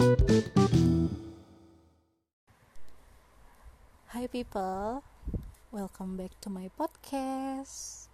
Hi 0.00 0.08
people, 4.32 5.04
welcome 5.68 6.16
back 6.16 6.32
to 6.40 6.48
my 6.48 6.72
podcast. 6.72 8.08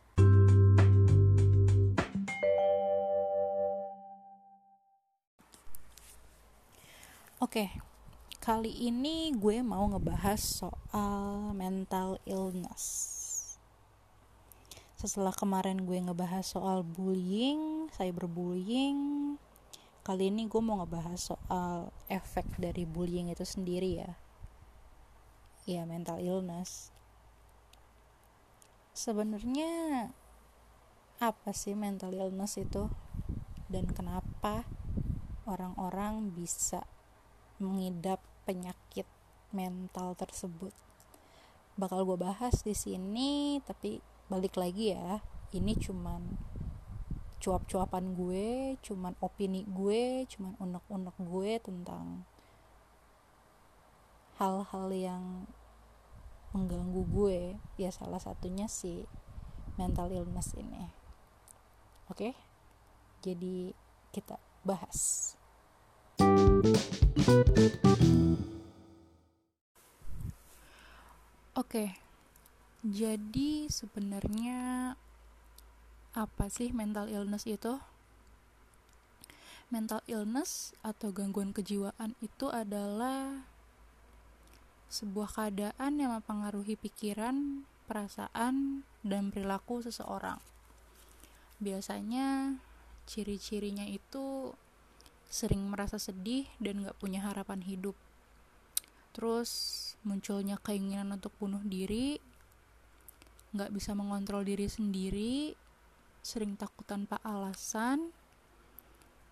Oke, 7.39 7.71
kali 8.43 8.91
ini 8.91 9.31
gue 9.39 9.63
mau 9.63 9.87
ngebahas 9.87 10.43
soal 10.43 11.55
mental 11.55 12.19
illness. 12.27 12.83
Setelah 14.99 15.31
kemarin 15.31 15.87
gue 15.87 16.03
ngebahas 16.03 16.51
soal 16.51 16.83
bullying, 16.83 17.87
cyberbullying, 17.95 19.39
kali 20.07 20.31
ini 20.31 20.47
gue 20.47 20.63
mau 20.63 20.79
ngebahas 20.79 21.35
soal 21.35 21.91
efek 22.07 22.47
dari 22.63 22.87
bullying 22.87 23.27
itu 23.27 23.43
sendiri 23.43 24.07
ya. 24.07 24.15
Ya, 25.67 25.83
mental 25.83 26.23
illness. 26.23 26.95
Sebenarnya 28.95 30.07
apa 31.19 31.51
sih 31.51 31.75
mental 31.75 32.15
illness 32.15 32.55
itu 32.55 32.87
dan 33.67 33.91
kenapa 33.91 34.63
orang-orang 35.43 36.31
bisa 36.31 36.87
mengidap 37.59 38.23
penyakit 38.47 39.11
mental 39.51 40.15
tersebut. 40.15 40.71
Bakal 41.75 42.07
gue 42.07 42.15
bahas 42.15 42.63
di 42.63 42.79
sini, 42.79 43.59
tapi 43.67 43.99
balik 44.31 44.55
lagi 44.55 44.95
ya, 44.95 45.19
ini 45.51 45.75
cuman 45.75 46.39
cuap-cuapan 47.47 48.19
gue, 48.19 48.75
cuman 48.83 49.15
opini 49.23 49.63
gue, 49.71 50.27
cuman 50.27 50.59
unek-unek 50.59 51.15
gue 51.23 51.53
tentang 51.63 52.27
hal-hal 54.43 54.91
yang 54.91 55.47
mengganggu 56.51 57.07
gue. 57.07 57.55
Ya 57.79 57.95
salah 57.95 58.19
satunya 58.19 58.67
si 58.67 59.07
mental 59.79 60.11
illness 60.11 60.59
ini. 60.59 60.91
Oke? 62.11 62.35
Jadi 63.23 63.71
kita 64.11 64.43
bahas. 64.67 65.39
Oke, 71.55 71.95
jadi 72.83 73.71
sebenarnya 73.71 74.93
apa 76.17 76.49
sih 76.49 76.73
mental 76.73 77.13
illness 77.13 77.45
itu? 77.45 77.77
Mental 79.69 80.01
illness 80.09 80.73
atau 80.81 81.13
gangguan 81.13 81.53
kejiwaan 81.53 82.17
itu 82.25 82.49
adalah 82.49 83.45
sebuah 84.89 85.29
keadaan 85.37 86.01
yang 86.01 86.17
mempengaruhi 86.17 86.81
pikiran, 86.81 87.69
perasaan, 87.85 88.87
dan 89.05 89.29
perilaku 89.29 89.85
seseorang. 89.85 90.41
Biasanya 91.61 92.57
ciri-cirinya 93.05 93.85
itu 93.85 94.57
sering 95.29 95.69
merasa 95.69 96.01
sedih 96.01 96.49
dan 96.63 96.81
gak 96.87 96.97
punya 96.97 97.21
harapan 97.27 97.61
hidup. 97.61 97.99
Terus 99.13 99.51
munculnya 100.07 100.57
keinginan 100.63 101.13
untuk 101.13 101.35
bunuh 101.37 101.61
diri, 101.67 102.23
gak 103.53 103.75
bisa 103.75 103.93
mengontrol 103.99 104.47
diri 104.47 104.71
sendiri, 104.71 105.59
sering 106.27 106.59
takut 106.59 106.83
tanpa 106.83 107.23
alasan, 107.23 108.11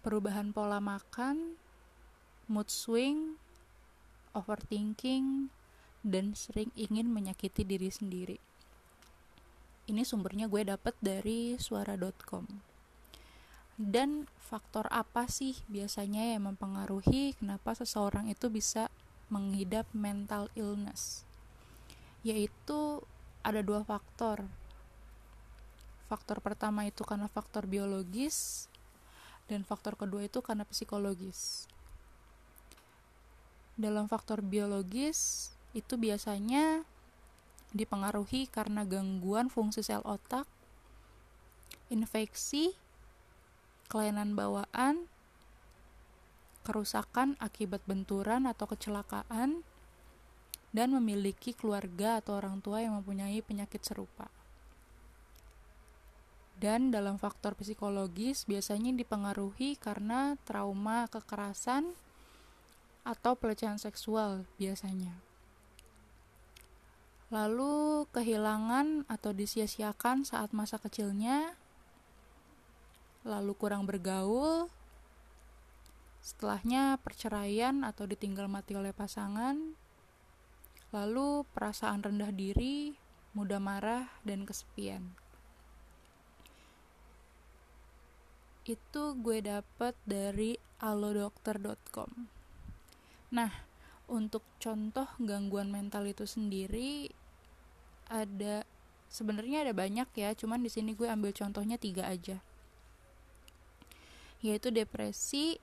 perubahan 0.06 0.55
pola 0.55 0.78
makan, 0.78 1.59
mood 2.47 2.70
swing, 2.70 3.34
overthinking, 4.31 5.50
dan 6.06 6.39
sering 6.39 6.70
ingin 6.78 7.11
menyakiti 7.11 7.67
diri 7.67 7.91
sendiri. 7.91 8.39
Ini 9.91 10.06
sumbernya 10.06 10.47
gue 10.47 10.62
dapet 10.62 10.94
dari 11.03 11.59
suara.com 11.59 12.75
dan 13.75 14.31
faktor 14.38 14.87
apa 14.94 15.26
sih 15.26 15.59
biasanya 15.66 16.38
yang 16.38 16.47
mempengaruhi 16.55 17.34
kenapa 17.34 17.75
seseorang 17.75 18.31
itu 18.31 18.47
bisa 18.47 18.87
mengidap 19.26 19.91
mental 19.91 20.47
illness? 20.55 21.26
Yaitu 22.22 23.03
ada 23.43 23.61
dua 23.66 23.82
faktor 23.82 24.47
faktor 26.06 26.44
pertama 26.44 26.84
itu 26.84 27.03
karena 27.03 27.26
faktor 27.28 27.65
biologis 27.65 28.69
dan 29.48 29.65
faktor 29.65 29.97
kedua 29.97 30.25
itu 30.25 30.41
karena 30.41 30.65
psikologis 30.65 31.69
dalam 33.75 34.06
faktor 34.06 34.41
biologis 34.41 35.50
itu 35.75 35.98
biasanya 35.98 36.87
dipengaruhi 37.75 38.47
karena 38.47 38.87
gangguan 38.87 39.50
fungsi 39.50 39.82
sel 39.82 40.04
otak 40.06 40.47
infeksi 41.91 42.78
kelainan 43.88 44.34
bawaan, 44.34 45.06
kerusakan 46.64 47.37
akibat 47.38 47.84
benturan 47.84 48.48
atau 48.48 48.66
kecelakaan, 48.66 49.62
dan 50.75 50.88
memiliki 50.91 51.54
keluarga 51.54 52.19
atau 52.19 52.34
orang 52.41 52.59
tua 52.59 52.82
yang 52.82 52.98
mempunyai 52.98 53.38
penyakit 53.44 53.84
serupa. 53.87 54.26
Dan 56.54 56.94
dalam 56.94 57.19
faktor 57.19 57.59
psikologis 57.59 58.47
biasanya 58.47 58.94
dipengaruhi 58.94 59.76
karena 59.76 60.38
trauma 60.47 61.10
kekerasan 61.10 61.92
atau 63.04 63.37
pelecehan 63.37 63.76
seksual 63.76 64.48
biasanya. 64.56 65.19
Lalu 67.28 68.06
kehilangan 68.14 69.10
atau 69.10 69.34
disia-siakan 69.34 70.22
saat 70.22 70.54
masa 70.54 70.78
kecilnya 70.78 71.59
lalu 73.25 73.56
kurang 73.56 73.88
bergaul, 73.88 74.69
setelahnya 76.20 77.00
perceraian 77.00 77.81
atau 77.81 78.04
ditinggal 78.04 78.53
mati 78.53 78.76
oleh 78.76 78.93
pasangan, 78.93 79.56
lalu 80.93 81.43
perasaan 81.56 82.04
rendah 82.04 82.28
diri, 82.31 82.93
mudah 83.32 83.59
marah, 83.59 84.12
dan 84.28 84.44
kesepian. 84.44 85.24
Itu 88.64 89.16
gue 89.20 89.44
dapet 89.44 89.94
dari 90.08 90.56
alodokter.com. 90.80 92.10
Nah, 93.32 93.52
untuk 94.08 94.44
contoh 94.60 95.08
gangguan 95.20 95.72
mental 95.72 96.08
itu 96.08 96.25
sendiri 96.25 97.08
ada 98.08 98.69
sebenarnya 99.08 99.64
ada 99.69 99.72
banyak 99.72 100.08
ya, 100.16 100.36
cuman 100.36 100.60
di 100.60 100.69
sini 100.69 100.92
gue 100.92 101.08
ambil 101.08 101.32
contohnya 101.32 101.80
tiga 101.80 102.04
aja 102.08 102.41
yaitu 104.44 104.69
depresi, 104.69 105.56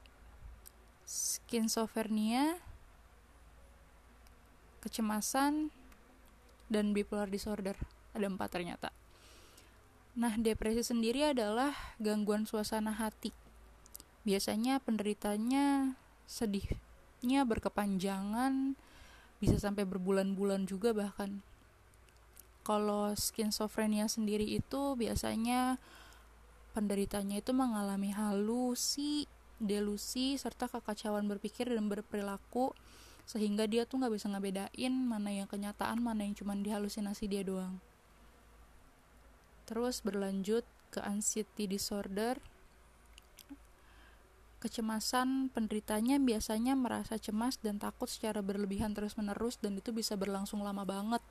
skizofrenia, 1.06 2.58
kecemasan, 4.82 5.70
dan 6.66 6.90
bipolar 6.90 7.30
disorder. 7.30 7.78
Ada 8.18 8.26
empat 8.26 8.50
ternyata. 8.50 8.90
Nah, 10.12 10.36
depresi 10.36 10.84
sendiri 10.84 11.24
adalah 11.32 11.72
gangguan 11.96 12.44
suasana 12.44 12.92
hati. 12.92 13.32
Biasanya 14.28 14.84
penderitanya 14.84 15.96
sedihnya 16.28 17.48
berkepanjangan, 17.48 18.76
bisa 19.40 19.56
sampai 19.58 19.88
berbulan-bulan 19.88 20.68
juga 20.68 20.92
bahkan. 20.92 21.40
Kalau 22.68 23.10
skizofrenia 23.16 24.06
sendiri 24.12 24.46
itu 24.46 25.00
biasanya 25.00 25.80
penderitanya 26.76 27.42
itu 27.42 27.56
mengalami 27.56 28.14
halusi, 28.14 29.26
delusi, 29.58 30.36
serta 30.38 30.68
kekacauan 30.68 31.26
berpikir 31.26 31.72
dan 31.72 31.88
berperilaku 31.88 32.76
sehingga 33.26 33.64
dia 33.66 33.88
tuh 33.88 34.04
nggak 34.04 34.14
bisa 34.14 34.28
ngebedain 34.28 34.94
mana 34.94 35.32
yang 35.32 35.48
kenyataan, 35.48 36.04
mana 36.04 36.28
yang 36.28 36.36
cuma 36.36 36.52
dihalusinasi 36.54 37.32
dia 37.32 37.42
doang. 37.48 37.80
Terus 39.72 40.04
berlanjut 40.04 40.68
ke 40.92 41.00
anxiety 41.00 41.64
disorder. 41.64 42.36
Kecemasan 44.60 45.48
penderitanya 45.48 46.20
biasanya 46.20 46.76
merasa 46.76 47.16
cemas 47.16 47.56
dan 47.64 47.80
takut 47.80 48.12
secara 48.12 48.44
berlebihan 48.44 48.92
terus-menerus 48.92 49.64
dan 49.64 49.80
itu 49.80 49.96
bisa 49.96 50.20
berlangsung 50.20 50.60
lama 50.60 50.84
banget. 50.84 51.24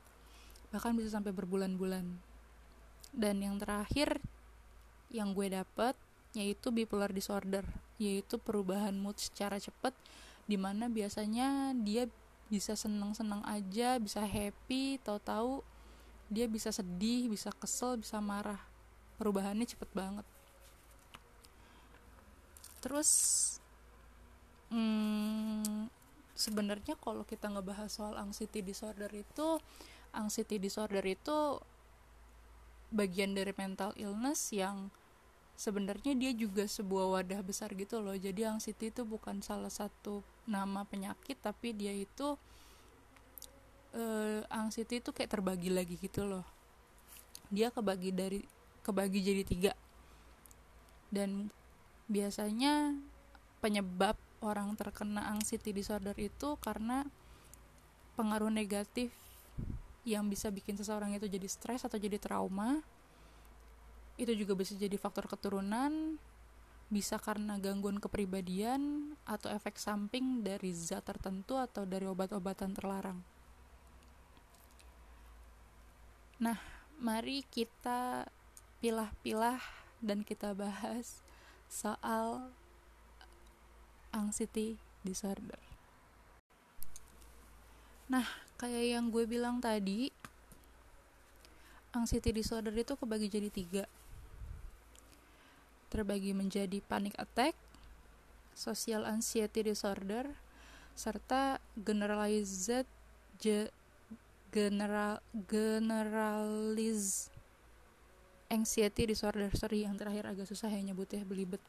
Bahkan 0.72 0.96
bisa 0.96 1.20
sampai 1.20 1.37
berbulan-bulan. 1.37 2.16
Dan 3.12 3.44
yang 3.44 3.60
terakhir 3.60 4.25
yang 5.12 5.37
gue 5.37 5.52
dapet 5.52 5.92
yaitu 6.32 6.70
bipolar 6.70 7.12
disorder 7.12 7.66
yaitu 7.98 8.38
perubahan 8.40 8.94
mood 8.94 9.19
secara 9.19 9.58
cepat 9.58 9.92
di 10.46 10.54
mana 10.54 10.87
biasanya 10.87 11.75
dia 11.76 12.06
bisa 12.46 12.78
seneng-seneng 12.78 13.42
aja 13.46 13.98
bisa 13.98 14.22
happy 14.22 15.02
tahu-tahu 15.02 15.62
dia 16.31 16.47
bisa 16.47 16.71
sedih 16.71 17.27
bisa 17.27 17.50
kesel 17.50 17.99
bisa 17.99 18.23
marah. 18.23 18.62
Perubahannya 19.19 19.67
cepet 19.69 19.91
banget. 19.93 20.25
Terus 22.81 23.11
hmm, 24.73 25.91
sebenarnya 26.32 26.97
kalau 26.97 27.27
kita 27.29 27.53
ngebahas 27.53 27.93
soal 27.93 28.17
anxiety 28.17 28.65
disorder 28.65 29.12
itu 29.12 29.61
anxiety 30.17 30.56
disorder 30.56 31.05
itu 31.05 31.61
bagian 32.91 33.37
dari 33.37 33.53
mental 33.55 33.93
illness 34.00 34.50
yang 34.50 34.91
sebenarnya 35.55 36.17
dia 36.17 36.33
juga 36.33 36.65
sebuah 36.65 37.21
wadah 37.21 37.44
besar 37.44 37.76
gitu 37.76 38.00
loh. 38.00 38.17
Jadi 38.17 38.49
anxiety 38.49 38.88
itu 38.88 39.05
bukan 39.05 39.44
salah 39.44 39.69
satu 39.69 40.25
nama 40.49 40.88
penyakit 40.88 41.37
tapi 41.44 41.76
dia 41.76 41.93
itu 41.93 42.41
uh, 43.94 44.42
anxiety 44.50 45.02
itu 45.02 45.10
kayak 45.10 45.31
terbagi 45.31 45.70
lagi 45.70 45.94
gitu 45.98 46.26
loh. 46.26 46.46
Dia 47.50 47.70
kebagi 47.75 48.10
dari 48.14 48.40
kebagi 48.87 49.20
jadi 49.22 49.42
tiga. 49.42 49.72
Dan 51.10 51.50
biasanya 52.06 52.94
penyebab 53.58 54.14
orang 54.40 54.72
terkena 54.78 55.31
anxiety 55.31 55.75
disorder 55.75 56.14
itu 56.16 56.56
karena 56.62 57.04
pengaruh 58.14 58.50
negatif 58.50 59.12
yang 60.08 60.26
bisa 60.32 60.48
bikin 60.48 60.81
seseorang 60.81 61.12
itu 61.12 61.28
jadi 61.28 61.48
stres 61.50 61.84
atau 61.84 61.98
jadi 62.00 62.16
trauma. 62.16 62.81
Itu 64.16 64.32
juga 64.37 64.56
bisa 64.56 64.76
jadi 64.76 64.96
faktor 64.96 65.28
keturunan 65.28 66.16
bisa 66.90 67.22
karena 67.22 67.54
gangguan 67.62 68.02
kepribadian 68.02 69.14
atau 69.22 69.46
efek 69.54 69.78
samping 69.78 70.42
dari 70.42 70.75
zat 70.75 71.06
tertentu 71.06 71.54
atau 71.54 71.87
dari 71.87 72.02
obat-obatan 72.10 72.75
terlarang. 72.75 73.22
Nah, 76.40 76.56
mari 76.96 77.44
kita 77.52 78.25
pilah-pilah 78.81 79.60
dan 80.00 80.25
kita 80.25 80.56
bahas 80.56 81.20
soal 81.69 82.48
anxiety 84.08 84.81
disorder. 85.04 85.60
Nah, 88.08 88.25
kayak 88.56 88.96
yang 88.96 89.12
gue 89.12 89.28
bilang 89.28 89.60
tadi, 89.60 90.08
anxiety 91.92 92.32
disorder 92.32 92.72
itu 92.72 92.96
kebagi 92.96 93.28
jadi 93.28 93.52
tiga. 93.52 93.84
Terbagi 95.92 96.32
menjadi 96.32 96.81
panic 96.88 97.20
attack, 97.20 97.52
social 98.56 99.04
anxiety 99.04 99.60
disorder, 99.60 100.32
serta 100.96 101.60
generalized 101.76 102.88
ge, 103.37 103.69
general 104.50 105.23
generalized 105.47 107.31
anxiety 108.50 109.06
disorder. 109.06 109.49
Sorry 109.55 109.87
yang 109.87 109.94
terakhir 109.94 110.26
agak 110.26 110.50
susah 110.50 110.69
ya 110.69 110.82
nyebutnya 110.82 111.23
belibet. 111.23 111.62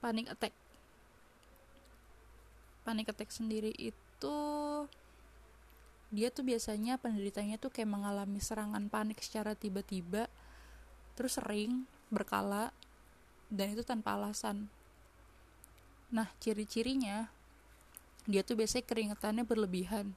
Panic 0.00 0.32
attack. 0.32 0.52
Panic 2.82 3.12
attack 3.12 3.30
sendiri 3.30 3.70
itu 3.76 4.38
dia 6.08 6.30
tuh 6.30 6.46
biasanya 6.46 6.96
penderitanya 6.96 7.60
tuh 7.60 7.68
kayak 7.68 7.90
mengalami 7.90 8.38
serangan 8.38 8.86
panik 8.88 9.20
secara 9.20 9.58
tiba-tiba 9.58 10.30
terus 11.18 11.34
sering 11.34 11.84
berkala 12.08 12.70
dan 13.52 13.74
itu 13.74 13.82
tanpa 13.82 14.14
alasan. 14.14 14.70
Nah 16.14 16.30
ciri-cirinya 16.38 17.28
dia 18.26 18.46
tuh 18.46 18.58
biasanya 18.58 18.86
keringetannya 18.86 19.44
berlebihan 19.46 20.14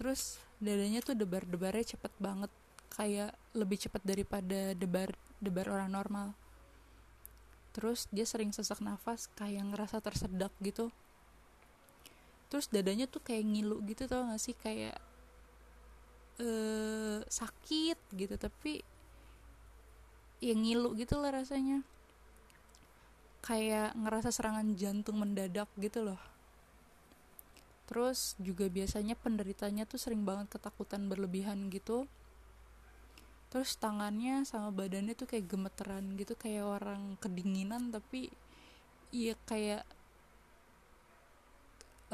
terus 0.00 0.40
dadanya 0.64 1.04
tuh 1.04 1.12
debar-debarnya 1.12 1.92
cepet 1.92 2.08
banget. 2.16 2.48
Kayak 2.88 3.36
lebih 3.52 3.76
cepat 3.76 4.00
daripada 4.00 4.72
debar 4.72 5.12
debar 5.44 5.68
orang 5.68 5.92
normal. 5.92 6.32
Terus 7.76 8.08
dia 8.08 8.24
sering 8.24 8.48
sesak 8.56 8.80
nafas 8.80 9.28
kayak 9.36 9.60
ngerasa 9.68 10.00
tersedak 10.00 10.56
gitu. 10.64 10.88
Terus 12.48 12.72
dadanya 12.72 13.04
tuh 13.04 13.20
kayak 13.20 13.44
ngilu 13.44 13.84
gitu 13.84 14.08
tau 14.08 14.24
gak 14.24 14.40
sih? 14.40 14.56
Kayak 14.56 14.96
eh 16.40 17.20
sakit 17.28 18.00
gitu 18.16 18.40
tapi 18.40 18.80
ya 20.40 20.56
ngilu 20.56 20.96
gitu 20.96 21.20
lah 21.20 21.36
rasanya. 21.36 21.84
Kayak 23.44 23.92
ngerasa 24.00 24.32
serangan 24.32 24.72
jantung 24.80 25.20
mendadak 25.20 25.68
gitu 25.76 26.08
loh 26.08 26.29
terus 27.90 28.38
juga 28.38 28.70
biasanya 28.70 29.18
penderitanya 29.18 29.82
tuh 29.82 29.98
sering 29.98 30.22
banget 30.22 30.46
ketakutan 30.54 31.10
berlebihan 31.10 31.74
gitu. 31.74 32.06
Terus 33.50 33.74
tangannya 33.82 34.46
sama 34.46 34.70
badannya 34.70 35.18
tuh 35.18 35.26
kayak 35.26 35.50
gemeteran 35.50 36.14
gitu 36.14 36.38
kayak 36.38 36.62
orang 36.62 37.18
kedinginan 37.18 37.90
tapi 37.90 38.30
iya 39.10 39.34
kayak 39.42 39.82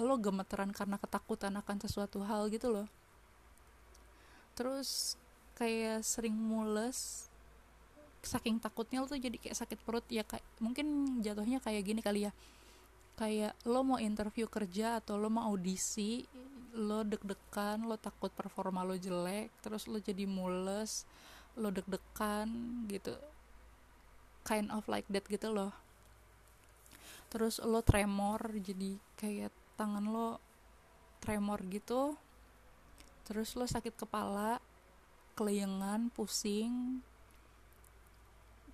lo 0.00 0.16
gemeteran 0.16 0.72
karena 0.72 0.96
ketakutan 0.96 1.52
akan 1.60 1.76
sesuatu 1.84 2.24
hal 2.24 2.48
gitu 2.48 2.72
loh. 2.72 2.88
Terus 4.56 5.20
kayak 5.60 6.00
sering 6.00 6.32
mules 6.32 7.28
saking 8.24 8.56
takutnya 8.58 9.04
lo 9.04 9.06
tuh 9.06 9.20
jadi 9.20 9.36
kayak 9.36 9.60
sakit 9.60 9.78
perut 9.84 10.08
ya 10.08 10.24
kayak 10.24 10.42
mungkin 10.58 11.20
jatuhnya 11.20 11.60
kayak 11.60 11.84
gini 11.84 12.00
kali 12.00 12.26
ya 12.26 12.32
kayak 13.16 13.56
lo 13.64 13.80
mau 13.80 13.98
interview 13.98 14.44
kerja 14.46 15.00
atau 15.00 15.16
lo 15.16 15.32
mau 15.32 15.48
audisi 15.48 16.24
lo 16.76 17.00
deg-degan 17.00 17.88
lo 17.88 17.96
takut 17.96 18.28
performa 18.28 18.84
lo 18.84 18.92
jelek 18.92 19.48
terus 19.64 19.88
lo 19.88 19.96
jadi 19.96 20.28
mules 20.28 21.08
lo 21.56 21.72
deg-degan 21.72 22.48
gitu. 22.86 23.16
Kind 24.44 24.68
of 24.70 24.86
like 24.86 25.08
that 25.08 25.24
gitu 25.26 25.50
loh. 25.50 25.72
Terus 27.32 27.58
lo 27.64 27.82
tremor 27.82 28.38
jadi 28.60 29.00
kayak 29.18 29.50
tangan 29.74 30.04
lo 30.06 30.38
tremor 31.24 31.64
gitu. 31.72 32.14
Terus 33.26 33.56
lo 33.58 33.66
sakit 33.66 33.96
kepala 33.96 34.62
keleyengan 35.34 36.12
pusing. 36.12 37.00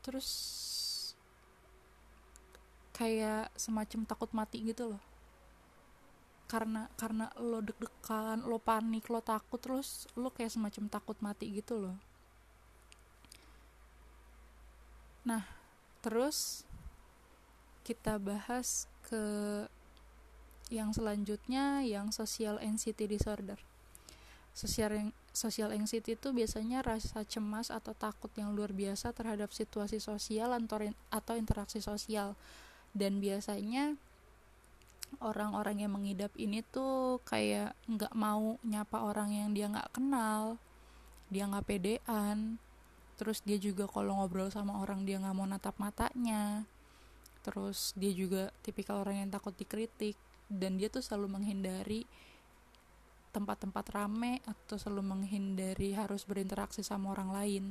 Terus 0.02 0.28
kayak 3.02 3.50
semacam 3.58 4.06
takut 4.06 4.30
mati 4.30 4.62
gitu 4.62 4.94
loh. 4.94 5.02
Karena 6.46 6.86
karena 6.94 7.34
lo 7.42 7.58
deg-degan 7.58 8.46
lo 8.46 8.62
panik 8.62 9.10
lo 9.10 9.18
takut 9.18 9.58
terus 9.58 10.06
lo 10.14 10.30
kayak 10.30 10.54
semacam 10.54 10.86
takut 10.86 11.18
mati 11.18 11.50
gitu 11.50 11.82
loh. 11.82 11.98
Nah 15.26 15.42
terus 15.98 16.62
kita 17.82 18.22
bahas 18.22 18.86
ke 19.10 19.22
yang 20.70 20.94
selanjutnya 20.94 21.82
yang 21.82 22.14
social 22.14 22.62
anxiety 22.62 23.10
disorder. 23.10 23.58
Social 24.54 25.10
social 25.34 25.74
anxiety 25.74 26.14
itu 26.14 26.30
biasanya 26.30 26.86
rasa 26.86 27.26
cemas 27.26 27.74
atau 27.74 27.98
takut 27.98 28.30
yang 28.38 28.54
luar 28.54 28.70
biasa 28.70 29.10
terhadap 29.10 29.50
situasi 29.50 29.98
sosial 29.98 30.54
atau 31.10 31.34
interaksi 31.34 31.82
sosial 31.82 32.38
dan 32.92 33.18
biasanya 33.20 33.96
orang-orang 35.20 35.84
yang 35.84 35.92
mengidap 35.92 36.32
ini 36.40 36.64
tuh 36.64 37.20
kayak 37.28 37.76
nggak 37.88 38.12
mau 38.16 38.56
nyapa 38.64 39.04
orang 39.04 39.32
yang 39.32 39.48
dia 39.52 39.68
nggak 39.68 39.92
kenal 39.92 40.56
dia 41.32 41.48
nggak 41.48 41.64
pedean. 41.64 42.60
Terus 43.16 43.40
dia 43.40 43.56
juga 43.56 43.88
kalau 43.88 44.20
ngobrol 44.20 44.52
sama 44.52 44.76
orang 44.84 45.08
dia 45.08 45.16
nggak 45.16 45.32
mau 45.32 45.48
natap 45.48 45.80
matanya. 45.80 46.68
Terus 47.40 47.96
dia 47.96 48.12
juga 48.12 48.52
tipikal 48.60 49.00
orang 49.00 49.26
yang 49.26 49.30
takut 49.32 49.56
dikritik. 49.56 50.14
Dan 50.52 50.76
dia 50.76 50.92
tuh 50.92 51.00
selalu 51.00 51.40
menghindari 51.40 52.04
tempat-tempat 53.32 53.88
rame 53.96 54.44
atau 54.44 54.76
selalu 54.76 55.16
menghindari 55.16 55.96
harus 55.96 56.28
berinteraksi 56.28 56.84
sama 56.84 57.16
orang 57.16 57.32
lain. 57.32 57.64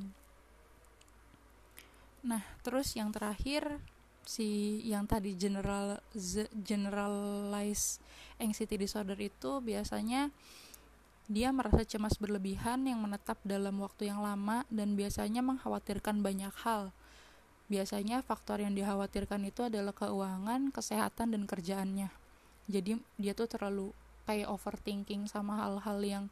Nah 2.26 2.42
terus 2.66 2.98
yang 2.98 3.14
terakhir 3.14 3.78
si 4.26 4.80
yang 4.86 5.10
tadi 5.10 5.34
general 5.34 5.98
generalize 6.54 7.98
anxiety 8.38 8.78
disorder 8.78 9.18
itu 9.18 9.62
biasanya 9.62 10.30
dia 11.32 11.54
merasa 11.56 11.88
cemas 11.88 12.20
berlebihan 12.20 12.84
yang 12.84 13.00
menetap 13.00 13.40
dalam 13.48 13.80
waktu 13.80 14.12
yang 14.12 14.20
lama 14.20 14.68
dan 14.68 15.00
biasanya 15.00 15.40
mengkhawatirkan 15.40 16.20
banyak 16.20 16.52
hal. 16.68 16.92
Biasanya 17.72 18.20
faktor 18.20 18.60
yang 18.60 18.76
dikhawatirkan 18.76 19.48
itu 19.48 19.64
adalah 19.64 19.96
keuangan, 19.96 20.76
kesehatan, 20.76 21.32
dan 21.32 21.48
kerjaannya. 21.48 22.12
Jadi 22.68 23.00
dia 23.16 23.32
tuh 23.32 23.48
terlalu 23.48 23.96
kayak 24.28 24.52
overthinking 24.52 25.32
sama 25.32 25.56
hal-hal 25.56 26.00
yang 26.04 26.26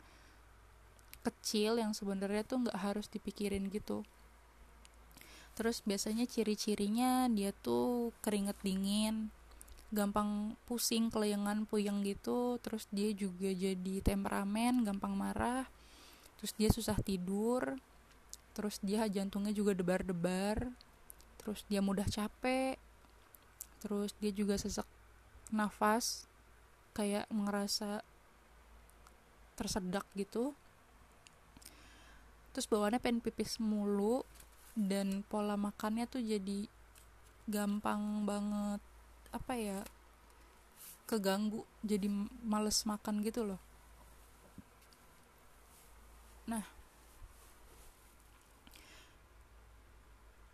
kecil 1.24 1.80
yang 1.80 1.96
sebenarnya 1.96 2.44
tuh 2.44 2.68
nggak 2.68 2.80
harus 2.80 3.08
dipikirin 3.08 3.72
gitu 3.72 4.04
terus 5.60 5.84
biasanya 5.84 6.24
ciri-cirinya 6.24 7.28
dia 7.28 7.52
tuh 7.52 8.16
keringet 8.24 8.56
dingin 8.64 9.28
gampang 9.90 10.54
pusing 10.70 11.10
kelayangan 11.10 11.66
puyeng 11.66 12.06
gitu. 12.06 12.62
Terus 12.62 12.86
dia 12.94 13.10
juga 13.14 13.50
jadi 13.50 13.96
temperamen 14.06 14.86
gampang 14.86 15.14
marah. 15.18 15.66
Terus 16.40 16.54
dia 16.56 16.70
susah 16.70 16.98
tidur. 17.02 17.78
Terus 18.54 18.78
dia 18.86 19.06
jantungnya 19.10 19.54
juga 19.54 19.74
debar-debar. 19.74 20.70
Terus 21.42 21.66
dia 21.66 21.82
mudah 21.82 22.06
capek. 22.06 22.78
Terus 23.82 24.14
dia 24.22 24.30
juga 24.30 24.62
sesak 24.62 24.86
nafas 25.50 26.30
kayak 26.94 27.26
ngerasa 27.34 28.06
tersedak 29.58 30.06
gitu. 30.14 30.54
Terus 32.54 32.70
bawaannya 32.70 33.02
pengen 33.02 33.26
pipis 33.26 33.58
mulu 33.58 34.22
dan 34.80 35.28
pola 35.28 35.60
makannya 35.60 36.08
tuh 36.08 36.24
jadi 36.24 36.72
gampang 37.52 38.24
banget 38.24 38.80
apa 39.36 39.54
ya 39.60 39.80
keganggu 41.04 41.68
jadi 41.84 42.08
males 42.48 42.88
makan 42.88 43.20
gitu 43.20 43.44
loh 43.44 43.60
nah 46.48 46.64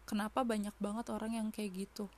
kenapa 0.09 0.41
banyak 0.41 0.73
banget 0.81 1.05
orang 1.13 1.37
yang 1.37 1.47
kayak 1.53 1.85
gitu 1.85 2.09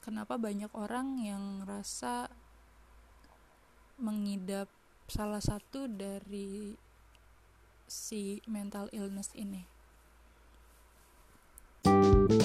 kenapa 0.00 0.40
banyak 0.40 0.72
orang 0.72 1.20
yang 1.20 1.68
rasa 1.68 2.32
mengidap 4.00 4.72
salah 5.10 5.44
satu 5.44 5.84
dari 5.90 6.72
si 7.90 8.38
mental 8.46 8.86
illness 8.94 9.34
ini. 9.34 9.79
Nah, 12.30 12.38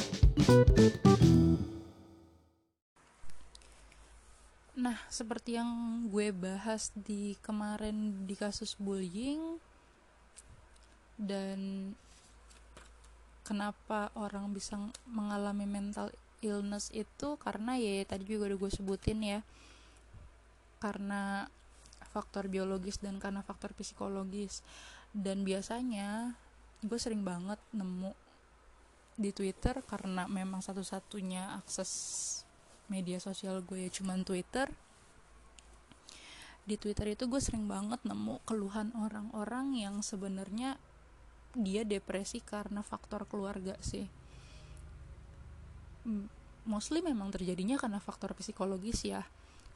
seperti 5.13 5.61
yang 5.61 5.69
gue 6.09 6.33
bahas 6.33 6.89
di 6.97 7.37
kemarin 7.45 8.25
di 8.25 8.33
kasus 8.33 8.73
bullying 8.81 9.61
dan 11.21 11.93
kenapa 13.45 14.09
orang 14.17 14.57
bisa 14.57 14.73
mengalami 15.05 15.69
mental 15.69 16.09
illness 16.41 16.89
itu 16.89 17.37
karena 17.37 17.77
ya 17.77 18.09
tadi 18.09 18.25
juga 18.25 18.49
udah 18.49 18.57
gue 18.57 18.71
sebutin 18.73 19.21
ya 19.21 19.45
karena 20.81 21.45
faktor 22.09 22.49
biologis 22.49 22.97
dan 22.97 23.21
karena 23.21 23.45
faktor 23.45 23.77
psikologis. 23.77 24.65
Dan 25.13 25.45
biasanya 25.45 26.33
gue 26.81 26.97
sering 26.97 27.21
banget 27.21 27.61
nemu 27.69 28.24
di 29.15 29.31
Twitter 29.31 29.79
karena 29.87 30.27
memang 30.27 30.59
satu-satunya 30.59 31.55
akses 31.55 31.91
media 32.91 33.17
sosial 33.17 33.63
gue 33.63 33.87
ya 33.87 33.89
cuman 33.89 34.27
Twitter. 34.27 34.67
Di 36.65 36.75
Twitter 36.75 37.13
itu 37.13 37.29
gue 37.29 37.39
sering 37.39 37.69
banget 37.69 38.01
nemu 38.03 38.41
keluhan 38.43 38.91
orang-orang 38.97 39.77
yang 39.77 40.01
sebenarnya 40.01 40.75
dia 41.55 41.87
depresi 41.87 42.43
karena 42.43 42.83
faktor 42.83 43.23
keluarga 43.29 43.77
sih. 43.79 44.09
Mostly 46.65 47.05
memang 47.05 47.31
terjadinya 47.31 47.77
karena 47.77 48.01
faktor 48.01 48.35
psikologis 48.35 49.05
ya. 49.05 49.23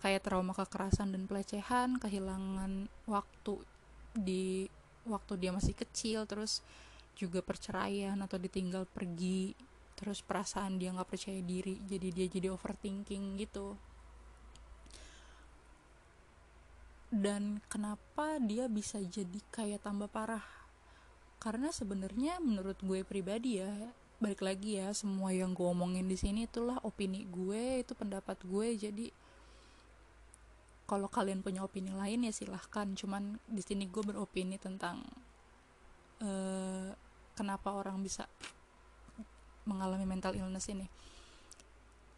Kayak 0.02 0.28
trauma 0.28 0.56
kekerasan 0.56 1.14
dan 1.14 1.30
pelecehan 1.30 2.00
kehilangan 2.02 2.90
waktu 3.06 3.62
di 4.18 4.68
waktu 5.06 5.34
dia 5.38 5.52
masih 5.54 5.78
kecil 5.78 6.26
terus 6.26 6.66
juga 7.20 7.44
perceraian 7.44 8.16
atau 8.24 8.40
ditinggal 8.40 8.88
pergi 8.88 9.52
terus 10.00 10.24
perasaan 10.24 10.80
dia 10.80 10.96
nggak 10.96 11.12
percaya 11.12 11.44
diri 11.44 11.76
jadi 11.84 12.08
dia 12.16 12.28
jadi 12.32 12.48
overthinking 12.56 13.36
gitu. 13.36 13.76
Dan 17.12 17.60
kenapa 17.68 18.40
dia 18.40 18.72
bisa 18.72 19.02
jadi 19.04 19.42
kayak 19.52 19.84
tambah 19.84 20.08
parah? 20.08 20.46
Karena 21.44 21.74
sebenarnya 21.76 22.40
menurut 22.40 22.80
gue 22.80 23.04
pribadi 23.04 23.60
ya 23.60 23.92
balik 24.20 24.44
lagi 24.44 24.76
ya 24.76 24.92
semua 24.92 25.32
yang 25.32 25.56
gue 25.56 25.64
omongin 25.64 26.04
di 26.04 26.20
sini 26.20 26.44
itulah 26.44 26.76
opini 26.84 27.24
gue 27.24 27.88
itu 27.88 27.96
pendapat 27.96 28.36
gue 28.44 28.68
jadi 28.76 29.08
kalau 30.84 31.08
kalian 31.08 31.40
punya 31.40 31.64
opini 31.64 31.96
lain 31.96 32.28
ya 32.28 32.34
silahkan 32.36 32.92
cuman 33.00 33.40
di 33.48 33.64
sini 33.64 33.88
gue 33.88 34.04
beropini 34.04 34.60
tentang 34.60 35.08
uh, 36.20 36.92
kenapa 37.40 37.72
orang 37.72 38.04
bisa 38.04 38.28
mengalami 39.64 40.04
mental 40.04 40.36
illness 40.36 40.68
ini? 40.68 40.92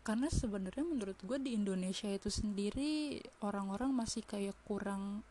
Karena 0.02 0.34
sebenarnya 0.34 0.82
menurut 0.82 1.22
gue 1.22 1.38
di 1.38 1.54
Indonesia 1.54 2.10
itu 2.10 2.34
sendiri 2.34 3.22
orang-orang 3.46 3.94
masih 3.94 4.26
kayak 4.26 4.58
kurang 4.66 5.22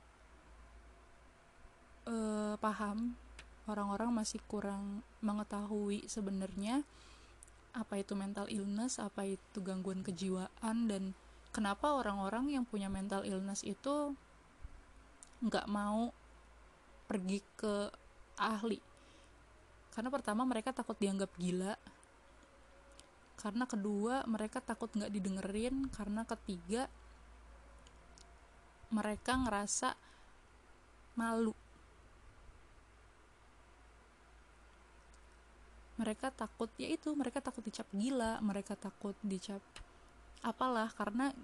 uh, 2.06 2.54
paham. 2.62 3.18
Orang-orang 3.66 4.14
masih 4.14 4.38
kurang 4.47 5.02
mengetahui 5.26 6.06
sebenarnya 6.06 6.87
apa 7.70 8.02
itu 8.02 8.18
mental 8.18 8.50
illness 8.50 8.99
apa 8.99 9.23
itu 9.26 9.62
gangguan 9.62 10.02
kejiwaan 10.02 10.90
dan 10.90 11.14
kenapa 11.54 11.94
orang-orang 11.94 12.50
yang 12.50 12.66
punya 12.66 12.90
mental 12.90 13.23
illness 13.23 13.62
itu 13.62 14.18
nggak 15.38 15.70
mau 15.70 16.11
pergi 17.06 17.38
ke 17.54 17.94
ahli 18.42 18.89
karena 19.90 20.09
pertama 20.09 20.47
mereka 20.47 20.70
takut 20.70 20.94
dianggap 20.97 21.30
gila. 21.35 21.75
Karena 23.35 23.64
kedua 23.66 24.23
mereka 24.30 24.62
takut 24.62 24.90
nggak 24.94 25.11
didengerin. 25.11 25.90
Karena 25.90 26.23
ketiga 26.23 26.87
mereka 28.94 29.35
ngerasa 29.35 29.99
malu. 31.18 31.54
Mereka 35.99 36.32
takut 36.32 36.70
ya 36.80 36.88
itu 36.88 37.12
mereka 37.12 37.44
takut 37.44 37.61
dicap 37.61 37.85
gila 37.92 38.40
mereka 38.40 38.78
takut 38.78 39.18
dicap 39.26 39.61
apalah. 40.47 40.88
Karena 40.94 41.35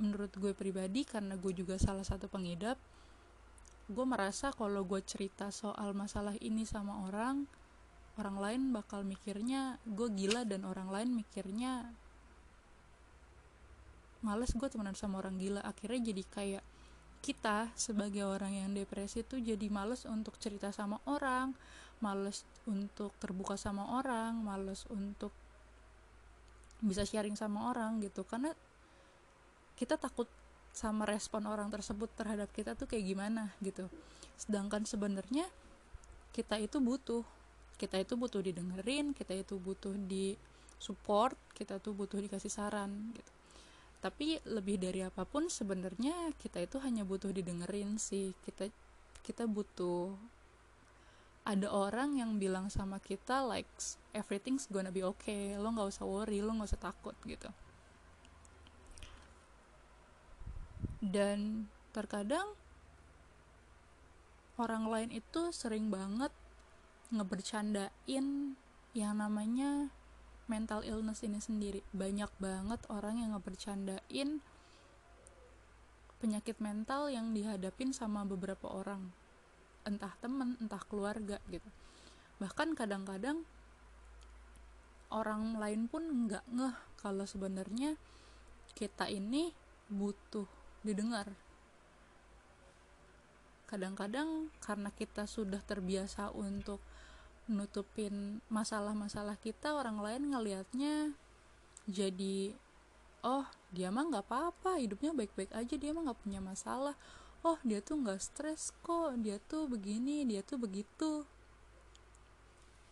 menurut 0.00 0.32
gue 0.32 0.56
pribadi 0.56 1.04
karena 1.04 1.36
gue 1.36 1.52
juga 1.52 1.76
salah 1.76 2.02
satu 2.02 2.24
pengidap 2.32 2.80
gue 3.90 4.06
merasa 4.06 4.48
kalau 4.54 4.80
gue 4.86 5.02
cerita 5.04 5.52
soal 5.52 5.92
masalah 5.92 6.32
ini 6.40 6.64
sama 6.64 7.04
orang 7.04 7.44
orang 8.18 8.36
lain 8.40 8.62
bakal 8.74 9.06
mikirnya 9.06 9.78
gue 9.86 10.08
gila 10.10 10.42
dan 10.42 10.66
orang 10.66 10.90
lain 10.90 11.10
mikirnya 11.22 11.86
males 14.20 14.52
gue 14.52 14.68
temenan 14.68 14.96
sama 14.96 15.20
orang 15.20 15.40
gila. 15.40 15.60
Akhirnya 15.64 16.12
jadi 16.12 16.22
kayak 16.28 16.64
kita 17.20 17.68
sebagai 17.76 18.24
orang 18.24 18.56
yang 18.56 18.70
depresi 18.72 19.20
tuh 19.20 19.40
jadi 19.40 19.68
males 19.68 20.08
untuk 20.08 20.40
cerita 20.40 20.72
sama 20.72 20.96
orang 21.04 21.52
males 22.00 22.48
untuk 22.64 23.12
terbuka 23.20 23.60
sama 23.60 24.00
orang 24.00 24.40
males 24.40 24.88
untuk 24.88 25.32
bisa 26.80 27.04
sharing 27.04 27.36
sama 27.36 27.72
orang 27.72 28.00
gitu. 28.00 28.24
Karena 28.24 28.52
kita 29.76 30.00
takut 30.00 30.28
sama 30.72 31.04
respon 31.04 31.44
orang 31.44 31.68
tersebut 31.68 32.08
terhadap 32.16 32.48
kita 32.56 32.72
tuh 32.72 32.88
kayak 32.88 33.04
gimana 33.04 33.52
gitu. 33.60 33.88
Sedangkan 34.40 34.88
sebenarnya 34.88 35.44
kita 36.32 36.56
itu 36.56 36.80
butuh 36.80 37.26
kita 37.80 37.96
itu 37.96 38.20
butuh 38.20 38.44
didengerin 38.44 39.16
kita 39.16 39.32
itu 39.32 39.56
butuh 39.56 39.96
di 39.96 40.36
support 40.76 41.36
kita 41.56 41.80
tuh 41.80 41.96
butuh 41.96 42.20
dikasih 42.20 42.52
saran 42.52 43.12
gitu. 43.16 43.32
Tapi 44.00 44.40
lebih 44.48 44.80
dari 44.80 45.04
apa 45.04 45.28
pun 45.28 45.52
sebenarnya 45.52 46.32
kita 46.40 46.64
itu 46.64 46.80
hanya 46.80 47.04
butuh 47.04 47.28
didengerin 47.36 48.00
sih. 48.00 48.32
Kita 48.40 48.64
kita 49.20 49.44
butuh 49.44 50.16
ada 51.44 51.68
orang 51.68 52.16
yang 52.16 52.40
bilang 52.40 52.72
sama 52.72 52.96
kita 52.96 53.44
like 53.44 53.68
everything's 54.16 54.64
gonna 54.72 54.88
be 54.88 55.04
okay. 55.04 55.52
Lo 55.60 55.68
nggak 55.68 55.92
usah 55.92 56.08
worry 56.08 56.40
lo 56.40 56.56
nggak 56.56 56.72
usah 56.72 56.80
takut 56.80 57.12
gitu. 57.28 57.52
Dan 61.04 61.68
terkadang 61.92 62.56
orang 64.56 64.88
lain 64.88 65.10
itu 65.12 65.52
sering 65.52 65.92
banget 65.92 66.32
ngebercandain 67.10 68.54
yang 68.94 69.14
namanya 69.14 69.90
mental 70.50 70.82
illness 70.82 71.22
ini 71.22 71.38
sendiri. 71.38 71.86
Banyak 71.94 72.30
banget 72.42 72.82
orang 72.90 73.22
yang 73.22 73.38
ngebercandain 73.38 74.42
penyakit 76.18 76.58
mental 76.58 77.08
yang 77.08 77.30
dihadapin 77.30 77.94
sama 77.94 78.26
beberapa 78.26 78.66
orang. 78.66 79.14
Entah 79.86 80.12
temen 80.18 80.58
entah 80.58 80.82
keluarga 80.86 81.38
gitu. 81.48 81.70
Bahkan 82.42 82.74
kadang-kadang 82.74 83.46
orang 85.10 85.58
lain 85.58 85.90
pun 85.90 86.26
nggak 86.26 86.44
ngeh 86.50 86.76
kalau 86.98 87.26
sebenarnya 87.26 87.98
kita 88.74 89.10
ini 89.10 89.50
butuh 89.90 90.46
didengar. 90.86 91.30
Kadang-kadang 93.66 94.50
karena 94.58 94.90
kita 94.90 95.30
sudah 95.30 95.62
terbiasa 95.62 96.34
untuk 96.34 96.82
nutupin 97.50 98.38
masalah-masalah 98.46 99.34
kita 99.42 99.74
orang 99.74 99.98
lain 99.98 100.30
ngelihatnya 100.30 101.12
jadi 101.90 102.54
oh 103.26 103.44
dia 103.74 103.92
mah 103.92 104.06
nggak 104.08 104.26
apa-apa 104.26 104.80
hidupnya 104.80 105.12
baik-baik 105.12 105.52
aja 105.52 105.74
dia 105.76 105.90
mah 105.90 106.10
nggak 106.10 106.20
punya 106.22 106.40
masalah. 106.42 106.96
Oh 107.40 107.56
dia 107.64 107.80
tuh 107.80 107.98
nggak 108.00 108.20
stres 108.20 108.70
kok 108.84 109.16
dia 109.20 109.40
tuh 109.40 109.66
begini 109.66 110.22
dia 110.28 110.44
tuh 110.44 110.60
begitu. 110.60 111.24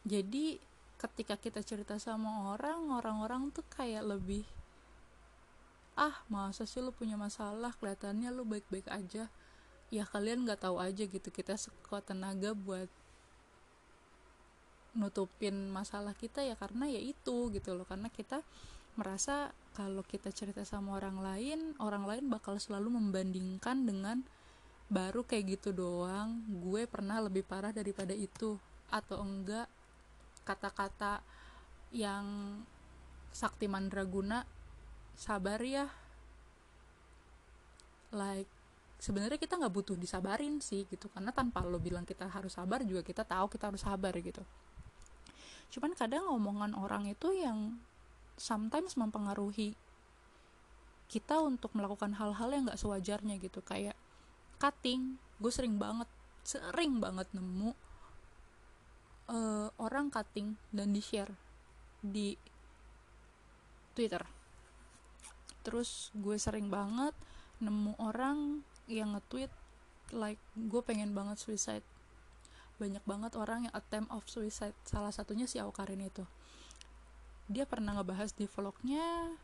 Jadi 0.09 0.59
ketika 0.99 1.39
kita 1.39 1.61
cerita 1.63 2.01
sama 2.01 2.57
orang 2.57 2.91
orang-orang 2.91 3.55
tuh 3.55 3.63
kayak 3.71 4.03
lebih 4.03 4.43
ah 5.99 6.23
masa 6.31 6.67
sih 6.67 6.83
lu 6.83 6.95
punya 6.95 7.19
masalah? 7.19 7.75
Kelihatannya 7.77 8.31
lu 8.31 8.47
baik-baik 8.47 8.89
aja. 8.89 9.29
Ya 9.89 10.05
kalian 10.05 10.45
nggak 10.45 10.65
tahu 10.69 10.77
aja 10.81 11.05
gitu 11.07 11.29
kita 11.33 11.57
sekuat 11.57 12.09
tenaga 12.09 12.53
buat 12.53 12.89
nutupin 14.99 15.71
masalah 15.71 16.13
kita 16.19 16.43
ya 16.43 16.59
karena 16.59 16.91
ya 16.91 16.99
itu 16.99 17.55
gitu 17.55 17.79
loh. 17.79 17.87
Karena 17.87 18.11
kita 18.11 18.43
merasa 18.99 19.55
kalau 19.79 20.03
kita 20.03 20.35
cerita 20.35 20.67
sama 20.67 20.99
orang 20.99 21.23
lain 21.23 21.79
orang 21.79 22.03
lain 22.03 22.27
bakal 22.27 22.59
selalu 22.59 22.99
membandingkan 22.99 23.87
dengan 23.87 24.27
baru 24.91 25.23
kayak 25.23 25.63
gitu 25.63 25.71
doang. 25.71 26.43
Gue 26.51 26.91
pernah 26.91 27.23
lebih 27.23 27.47
parah 27.47 27.71
daripada 27.71 28.13
itu. 28.13 28.59
Atau 28.91 29.23
enggak 29.23 29.71
kata-kata 30.43 31.23
yang 31.95 32.59
sakti 33.31 33.71
mandraguna 33.71 34.43
sabar 35.15 35.63
ya. 35.63 35.87
Like 38.11 38.51
sebenarnya 38.99 39.39
kita 39.39 39.55
nggak 39.63 39.75
butuh 39.79 39.95
disabarin 39.95 40.59
sih 40.59 40.83
gitu. 40.91 41.07
Karena 41.13 41.31
tanpa 41.31 41.63
lo 41.63 41.79
bilang 41.79 42.03
kita 42.03 42.27
harus 42.27 42.59
sabar 42.59 42.83
juga 42.83 43.07
kita 43.07 43.23
tahu 43.23 43.47
kita 43.47 43.71
harus 43.71 43.87
sabar 43.87 44.11
gitu 44.19 44.43
cuman 45.69 45.93
kadang 45.93 46.25
omongan 46.29 46.73
orang 46.73 47.09
itu 47.09 47.33
yang 47.37 47.77
sometimes 48.39 48.95
mempengaruhi 48.97 49.75
kita 51.09 51.41
untuk 51.41 51.73
melakukan 51.73 52.15
hal-hal 52.17 52.49
yang 52.53 52.69
nggak 52.69 52.81
sewajarnya 52.81 53.41
gitu. 53.41 53.65
Kayak 53.65 53.97
cutting 54.61 55.17
gue 55.39 55.53
sering 55.53 55.81
banget 55.81 56.09
sering 56.43 56.99
banget 56.99 57.29
nemu 57.31 57.73
uh, 59.29 59.69
orang 59.81 60.09
cutting 60.09 60.57
dan 60.73 60.93
di 60.93 61.01
share 61.01 61.33
di 62.01 62.37
Twitter. 63.97 64.23
Terus 65.65 66.13
gue 66.17 66.37
sering 66.37 66.73
banget 66.73 67.13
nemu 67.59 67.99
orang 67.99 68.63
yang 68.89 69.19
nge-tweet 69.19 69.53
like 70.17 70.41
gue 70.57 70.81
pengen 70.81 71.13
banget 71.13 71.37
suicide 71.37 71.85
banyak 72.79 73.03
banget 73.05 73.35
orang 73.35 73.67
yang 73.67 73.75
attempt 73.75 74.09
of 74.15 74.25
suicide. 74.31 74.75
Salah 74.87 75.11
satunya 75.11 75.51
si 75.51 75.59
Aukarin 75.59 76.01
itu. 76.03 76.23
Dia 77.51 77.67
pernah 77.67 77.99
ngebahas 77.99 78.33
di 78.33 78.47
vlognya 78.47 79.35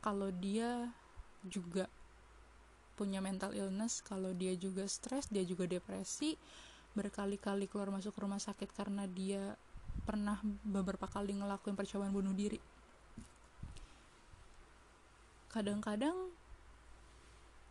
kalau 0.00 0.30
dia 0.30 0.94
juga 1.42 1.90
punya 2.96 3.20
mental 3.20 3.52
illness 3.52 4.00
kalau 4.00 4.32
dia 4.32 4.56
juga 4.56 4.88
stres 4.88 5.28
dia 5.28 5.44
juga 5.44 5.68
depresi 5.68 6.32
berkali-kali 6.96 7.68
keluar 7.68 7.92
masuk 7.92 8.16
rumah 8.16 8.40
sakit 8.40 8.72
karena 8.72 9.04
dia 9.04 9.52
pernah 10.08 10.40
beberapa 10.64 11.04
kali 11.04 11.36
ngelakuin 11.36 11.76
percobaan 11.76 12.12
bunuh 12.12 12.32
diri. 12.32 12.56
Kadang-kadang 15.52 16.32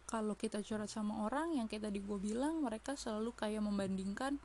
kalau 0.05 0.37
kita 0.37 0.61
curhat 0.61 0.93
sama 0.93 1.25
orang 1.25 1.57
yang 1.57 1.65
kayak 1.65 1.89
tadi 1.89 1.97
gue 1.97 2.19
bilang 2.21 2.61
mereka 2.61 2.93
selalu 2.93 3.33
kayak 3.33 3.65
membandingkan 3.65 4.37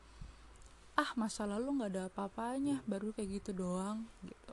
ah 0.99 1.11
masa 1.14 1.47
lalu 1.47 1.80
nggak 1.80 1.90
ada 1.94 2.02
apa-apanya 2.11 2.82
baru 2.85 3.14
kayak 3.14 3.42
gitu 3.42 3.50
doang 3.54 4.06
gitu. 4.26 4.52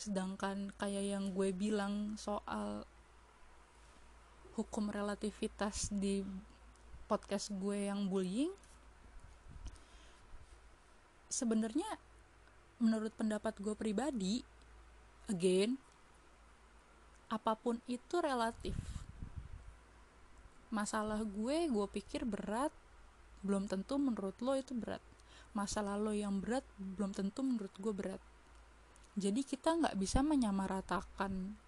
Sedangkan 0.00 0.72
kayak 0.80 1.04
yang 1.16 1.30
gue 1.36 1.52
bilang 1.52 2.16
soal 2.16 2.82
hukum 4.58 4.90
relativitas 4.90 5.92
di 5.94 6.24
podcast 7.06 7.50
gue 7.54 7.90
yang 7.90 8.06
bullying 8.06 8.50
sebenarnya 11.30 11.86
menurut 12.82 13.14
pendapat 13.14 13.54
gue 13.62 13.74
pribadi 13.78 14.42
again 15.30 15.78
apa 17.30 17.54
pun 17.54 17.78
itu 17.86 18.18
relatif. 18.18 18.74
Masalah 20.74 21.22
gue 21.22 21.56
gue 21.70 21.86
pikir 21.94 22.26
berat 22.26 22.74
belum 23.40 23.70
tentu 23.70 23.96
menurut 23.96 24.36
lo 24.44 24.52
itu 24.58 24.74
berat 24.76 25.09
masalah 25.52 25.98
lo 25.98 26.14
yang 26.14 26.38
berat 26.38 26.62
belum 26.78 27.10
tentu 27.10 27.42
menurut 27.42 27.74
gue 27.78 27.94
berat. 27.94 28.22
Jadi 29.18 29.42
kita 29.42 29.74
nggak 29.74 29.98
bisa 29.98 30.22
menyamaratakan 30.22 31.58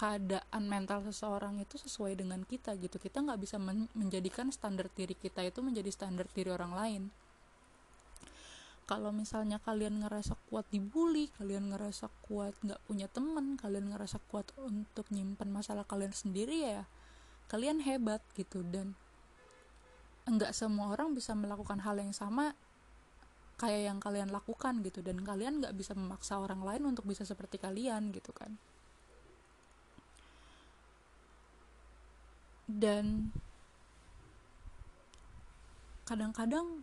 keadaan 0.00 0.66
mental 0.66 1.06
seseorang 1.06 1.62
itu 1.62 1.78
sesuai 1.78 2.18
dengan 2.18 2.42
kita 2.42 2.74
gitu. 2.80 2.98
Kita 2.98 3.22
nggak 3.22 3.38
bisa 3.38 3.60
men 3.60 3.86
menjadikan 3.94 4.50
standar 4.50 4.90
diri 4.90 5.14
kita 5.14 5.46
itu 5.46 5.62
menjadi 5.62 5.92
standar 5.94 6.26
diri 6.32 6.50
orang 6.50 6.72
lain. 6.74 7.02
Kalau 8.82 9.14
misalnya 9.14 9.62
kalian 9.62 10.02
ngerasa 10.02 10.34
kuat 10.50 10.66
dibully 10.74 11.30
kalian 11.38 11.70
ngerasa 11.70 12.10
kuat 12.26 12.58
nggak 12.66 12.82
punya 12.90 13.06
temen 13.06 13.54
kalian 13.54 13.94
ngerasa 13.94 14.18
kuat 14.26 14.50
untuk 14.58 15.06
nyimpan 15.14 15.48
masalah 15.54 15.86
kalian 15.86 16.10
sendiri 16.10 16.66
ya 16.66 16.82
kalian 17.46 17.84
hebat 17.86 18.24
gitu. 18.34 18.66
Dan 18.66 18.98
enggak 20.22 20.54
semua 20.54 20.94
orang 20.94 21.14
bisa 21.16 21.34
melakukan 21.34 21.82
hal 21.82 21.98
yang 21.98 22.14
sama 22.14 22.54
kayak 23.58 23.94
yang 23.94 23.98
kalian 24.02 24.30
lakukan 24.30 24.82
gitu. 24.82 25.02
Dan 25.02 25.22
kalian 25.22 25.62
nggak 25.62 25.74
bisa 25.78 25.94
memaksa 25.94 26.38
orang 26.38 26.62
lain 26.62 26.82
untuk 26.94 27.06
bisa 27.06 27.22
seperti 27.22 27.62
kalian 27.62 28.10
gitu 28.10 28.34
kan. 28.34 28.54
Dan 32.66 33.30
kadang-kadang 36.08 36.82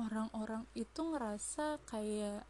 orang-orang 0.00 0.64
itu 0.72 1.00
ngerasa 1.00 1.80
kayak 1.88 2.44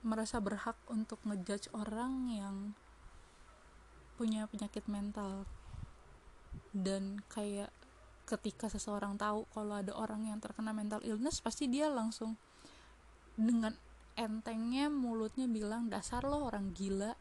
merasa 0.00 0.40
berhak 0.40 0.78
untuk 0.88 1.20
ngejudge 1.26 1.68
orang 1.76 2.32
yang 2.32 2.56
punya 4.16 4.48
penyakit 4.48 4.86
mental 4.86 5.44
dan 6.84 7.22
kayak 7.32 7.70
ketika 8.28 8.68
seseorang 8.68 9.16
tahu 9.16 9.48
kalau 9.56 9.80
ada 9.80 9.96
orang 9.96 10.28
yang 10.28 10.36
terkena 10.36 10.76
mental 10.76 11.00
illness 11.00 11.40
pasti 11.40 11.64
dia 11.64 11.88
langsung 11.88 12.36
dengan 13.38 13.72
entengnya 14.18 14.90
mulutnya 14.90 15.46
bilang 15.46 15.86
dasar 15.86 16.26
lo 16.26 16.42
orang 16.50 16.74
gila. 16.74 17.14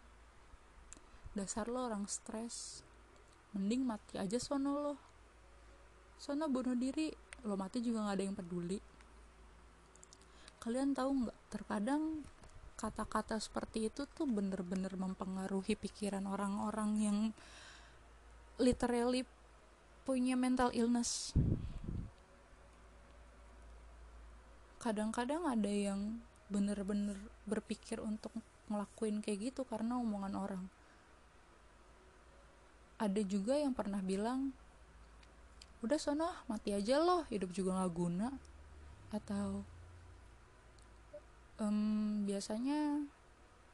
Dasar 1.38 1.70
lo 1.70 1.86
orang 1.86 2.10
stres. 2.10 2.82
Mending 3.54 3.86
mati 3.86 4.18
aja 4.18 4.42
sono 4.42 4.74
lo. 4.82 4.96
Sono 6.18 6.50
bunuh 6.50 6.74
diri. 6.74 7.14
Lo 7.46 7.54
mati 7.54 7.86
juga 7.86 8.02
nggak 8.02 8.16
ada 8.18 8.26
yang 8.26 8.36
peduli. 8.36 8.80
Kalian 10.58 10.98
tahu 10.98 11.10
nggak? 11.24 11.38
Terkadang 11.54 12.26
kata-kata 12.78 13.38
seperti 13.38 13.94
itu 13.94 14.10
tuh 14.10 14.26
bener-bener 14.26 14.94
mempengaruhi 14.98 15.78
pikiran 15.78 16.26
orang-orang 16.26 16.92
yang 16.98 17.18
literally 18.58 19.22
punya 20.08 20.40
mental 20.40 20.72
illness. 20.72 21.36
Kadang-kadang 24.80 25.44
ada 25.44 25.68
yang 25.68 26.24
bener-bener 26.48 27.20
berpikir 27.44 28.00
untuk 28.00 28.32
ngelakuin 28.72 29.20
kayak 29.20 29.52
gitu 29.52 29.68
karena 29.68 30.00
omongan 30.00 30.40
orang. 30.40 30.64
Ada 33.04 33.20
juga 33.28 33.60
yang 33.60 33.76
pernah 33.76 34.00
bilang 34.00 34.56
udah 35.84 36.00
sono 36.00 36.32
mati 36.48 36.72
aja 36.72 37.04
loh 37.04 37.28
hidup 37.28 37.52
juga 37.52 37.76
nggak 37.76 37.92
guna. 37.92 38.32
Atau 39.12 39.68
um, 41.60 42.24
biasanya 42.24 43.04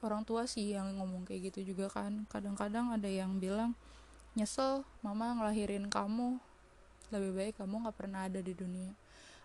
orang 0.02 0.26
tua 0.26 0.50
sih 0.50 0.74
yang 0.74 0.98
ngomong 0.98 1.30
kayak 1.30 1.54
gitu 1.54 1.78
juga 1.78 1.94
kan. 1.94 2.26
Kadang-kadang 2.26 2.90
ada 2.90 3.06
yang 3.06 3.38
bilang 3.38 3.78
nyesel 4.34 4.82
mama 5.06 5.38
ngelahirin 5.38 5.94
kamu 5.94 6.42
lebih 7.14 7.32
baik 7.38 7.56
kamu 7.62 7.86
nggak 7.86 7.98
pernah 7.98 8.26
ada 8.26 8.42
di 8.42 8.54
dunia. 8.58 8.90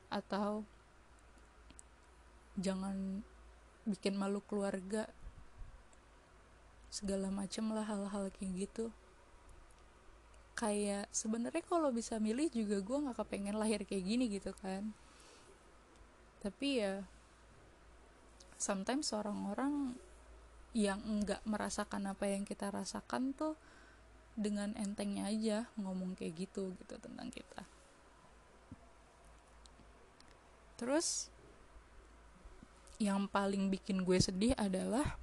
Atau 0.08 0.64
jangan 2.56 3.20
bikin 3.84 4.16
malu 4.16 4.40
keluarga. 4.40 5.04
Segala 6.88 7.28
macem 7.28 7.68
lah 7.68 7.84
hal-hal 7.84 8.32
kayak 8.32 8.68
gitu. 8.68 8.88
Kayak 10.56 11.06
sebenarnya 11.12 11.62
kalau 11.68 11.92
bisa 11.92 12.16
milih 12.16 12.48
juga 12.48 12.80
gue 12.80 12.98
nggak 13.04 13.20
kepengen 13.20 13.60
lahir 13.60 13.84
kayak 13.84 14.04
gini 14.08 14.32
gitu 14.32 14.56
kan. 14.56 14.96
Tapi 16.40 16.80
ya 16.80 17.04
sometimes 18.56 19.12
orang-orang 19.12 19.94
yang 20.72 21.00
enggak 21.04 21.44
merasakan 21.44 22.10
apa 22.12 22.28
yang 22.28 22.48
kita 22.48 22.72
rasakan 22.72 23.36
tuh 23.36 23.54
dengan 24.38 24.70
entengnya 24.78 25.26
aja 25.26 25.58
ngomong 25.74 26.14
kayak 26.14 26.46
gitu 26.46 26.70
gitu 26.78 26.94
tentang 27.02 27.26
kita. 27.34 27.66
Terus 30.78 31.26
yang 33.02 33.26
paling 33.26 33.66
bikin 33.66 34.06
gue 34.06 34.18
sedih 34.22 34.54
adalah 34.54 35.18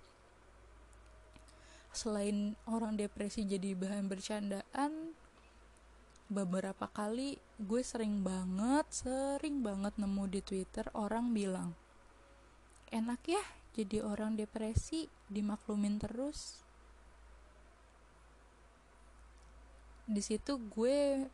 selain 1.95 2.59
orang 2.67 2.99
depresi 2.99 3.47
jadi 3.47 3.71
bahan 3.71 4.11
bercandaan 4.11 5.15
beberapa 6.27 6.91
kali 6.91 7.39
gue 7.55 7.81
sering 7.85 8.19
banget 8.19 8.83
sering 8.91 9.63
banget 9.63 9.95
nemu 9.95 10.23
di 10.27 10.43
twitter 10.43 10.91
orang 10.91 11.31
bilang 11.31 11.71
enak 12.91 13.23
ya 13.23 13.43
jadi 13.79 14.03
orang 14.03 14.35
depresi 14.35 15.07
dimaklumin 15.31 15.95
terus 15.95 16.64
di 20.05 20.21
situ 20.21 20.61
gue 20.69 21.25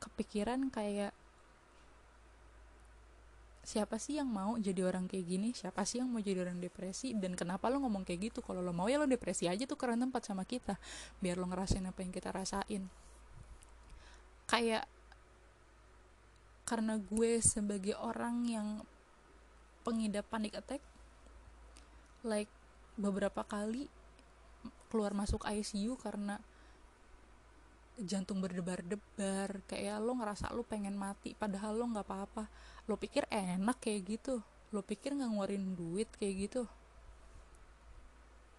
kepikiran 0.00 0.72
kayak 0.72 1.12
siapa 3.64 3.96
sih 3.96 4.20
yang 4.20 4.28
mau 4.28 4.60
jadi 4.60 4.84
orang 4.84 5.08
kayak 5.08 5.24
gini? 5.24 5.48
Siapa 5.56 5.88
sih 5.88 6.04
yang 6.04 6.12
mau 6.12 6.20
jadi 6.20 6.44
orang 6.44 6.60
depresi? 6.60 7.16
Dan 7.16 7.32
kenapa 7.32 7.72
lo 7.72 7.80
ngomong 7.80 8.04
kayak 8.04 8.32
gitu? 8.32 8.44
Kalau 8.44 8.60
lo 8.60 8.76
mau 8.76 8.88
ya 8.92 9.00
lo 9.00 9.08
depresi 9.08 9.48
aja 9.48 9.64
tuh 9.64 9.80
karena 9.80 10.04
tempat 10.04 10.20
sama 10.28 10.44
kita 10.44 10.76
biar 11.24 11.40
lo 11.40 11.48
ngerasain 11.48 11.84
apa 11.84 12.04
yang 12.04 12.12
kita 12.12 12.28
rasain. 12.28 12.84
Kayak 14.44 14.84
karena 16.68 17.00
gue 17.00 17.40
sebagai 17.40 17.96
orang 17.96 18.44
yang 18.48 18.68
pengidap 19.84 20.28
panic 20.32 20.56
attack 20.56 20.80
like 22.24 22.48
beberapa 22.96 23.44
kali 23.44 23.88
keluar 24.88 25.12
masuk 25.12 25.44
ICU 25.44 26.00
karena 26.00 26.40
jantung 28.00 28.42
berdebar-debar 28.42 29.62
kayak 29.70 30.02
lo 30.02 30.18
ngerasa 30.18 30.50
lo 30.50 30.66
pengen 30.66 30.98
mati 30.98 31.38
padahal 31.38 31.78
lo 31.78 31.84
nggak 31.94 32.06
apa-apa. 32.06 32.44
Lo 32.90 32.98
pikir 32.98 33.26
enak 33.30 33.78
kayak 33.78 34.02
gitu. 34.18 34.42
Lo 34.74 34.82
pikir 34.82 35.14
nggak 35.14 35.30
ngeluarin 35.30 35.78
duit 35.78 36.10
kayak 36.18 36.34
gitu. 36.50 36.62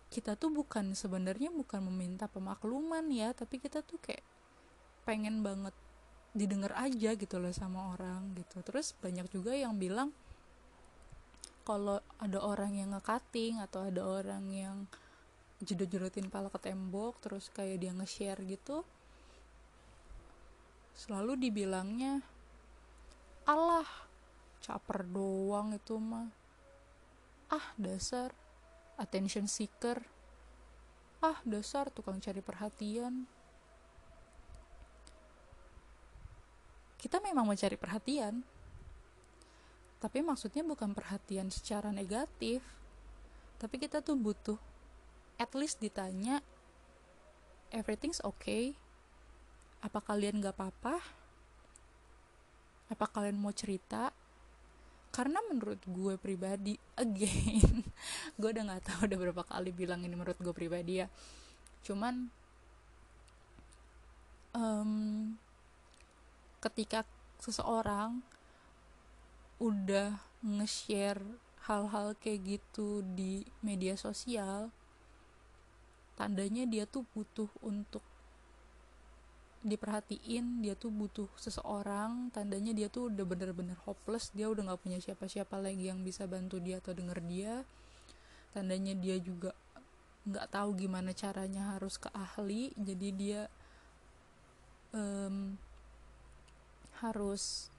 Kita 0.08 0.40
tuh 0.40 0.54
bukan 0.56 0.96
sebenarnya 0.96 1.52
bukan 1.52 1.84
meminta 1.92 2.32
pemakluman 2.32 3.04
ya 3.12 3.36
tapi 3.36 3.60
kita 3.60 3.84
tuh 3.84 4.00
kayak 4.00 4.24
pengen 5.04 5.44
banget 5.44 5.76
didengar 6.36 6.72
aja 6.76 7.16
gitu 7.16 7.36
loh 7.36 7.52
sama 7.52 7.92
orang 7.96 8.32
gitu. 8.40 8.64
Terus 8.64 8.96
banyak 9.04 9.28
juga 9.28 9.52
yang 9.52 9.76
bilang 9.76 10.16
kalau 11.66 12.00
ada 12.22 12.40
orang 12.40 12.78
yang 12.78 12.94
ngekating 12.94 13.60
atau 13.60 13.90
ada 13.90 14.06
orang 14.06 14.46
yang 14.54 14.78
jedot-jedotin 15.66 16.30
pala 16.30 16.54
ke 16.54 16.60
tembok 16.62 17.18
terus 17.24 17.50
kayak 17.50 17.82
dia 17.82 17.92
nge-share 17.96 18.38
gitu 18.46 18.86
selalu 20.96 21.36
dibilangnya 21.38 22.24
Allah 23.46 23.86
caper 24.64 25.06
doang 25.06 25.78
itu 25.78 26.02
mah. 26.02 26.32
Ah 27.54 27.68
dasar 27.78 28.34
attention 28.98 29.46
seeker. 29.46 30.02
Ah 31.22 31.38
dasar 31.46 31.94
tukang 31.94 32.18
cari 32.18 32.42
perhatian. 32.42 33.30
Kita 36.98 37.22
memang 37.22 37.46
mencari 37.46 37.78
perhatian 37.78 38.56
tapi 40.06 40.22
maksudnya 40.22 40.62
bukan 40.62 40.94
perhatian 40.94 41.50
secara 41.50 41.90
negatif 41.90 42.62
tapi 43.58 43.82
kita 43.82 44.06
tuh 44.06 44.14
butuh 44.14 44.60
at 45.42 45.50
least 45.58 45.82
ditanya 45.82 46.46
everything's 47.74 48.22
okay 48.22 48.78
apa 49.82 50.00
kalian 50.04 50.44
gak 50.44 50.56
apa-apa? 50.56 50.96
Apa 52.92 53.06
kalian 53.10 53.42
mau 53.42 53.52
cerita? 53.52 54.14
Karena 55.16 55.40
menurut 55.48 55.80
gue 55.88 56.20
pribadi 56.20 56.76
again 57.00 57.80
gue 58.40 58.50
udah 58.52 58.64
nggak 58.68 58.84
tahu 58.84 59.08
udah 59.08 59.20
berapa 59.24 59.44
kali 59.48 59.72
bilang 59.72 60.04
ini 60.04 60.12
menurut 60.12 60.36
gue 60.36 60.52
pribadi 60.52 61.00
ya. 61.00 61.08
Cuman 61.88 62.28
um, 64.52 64.92
ketika 66.60 67.08
seseorang 67.40 68.20
udah 69.60 70.20
nge-share 70.44 71.24
hal-hal 71.66 72.14
kayak 72.20 72.60
gitu 72.60 73.02
di 73.16 73.48
media 73.66 73.96
sosial 73.98 74.70
tandanya 76.16 76.64
dia 76.68 76.88
tuh 76.88 77.04
butuh 77.12 77.50
untuk 77.64 78.04
diperhatiin 79.66 80.62
dia 80.62 80.78
tuh 80.78 80.94
butuh 80.94 81.26
seseorang 81.42 82.30
tandanya 82.30 82.70
dia 82.70 82.86
tuh 82.86 83.10
udah 83.10 83.26
bener-bener 83.26 83.74
hopeless 83.90 84.30
dia 84.30 84.46
udah 84.46 84.62
nggak 84.70 84.82
punya 84.86 85.02
siapa-siapa 85.02 85.58
lagi 85.58 85.90
yang 85.90 86.06
bisa 86.06 86.30
bantu 86.30 86.62
dia 86.62 86.78
atau 86.78 86.94
denger 86.94 87.20
dia. 87.26 87.66
Tandanya 88.54 88.94
dia 88.94 89.18
juga 89.18 89.58
nggak 90.26 90.48
tahu 90.54 90.70
gimana 90.78 91.14
caranya 91.14 91.78
harus 91.78 92.02
ke 92.02 92.10
ahli 92.10 92.74
jadi 92.74 93.10
dia 93.14 93.42
um, 94.90 95.54
harus 97.04 97.70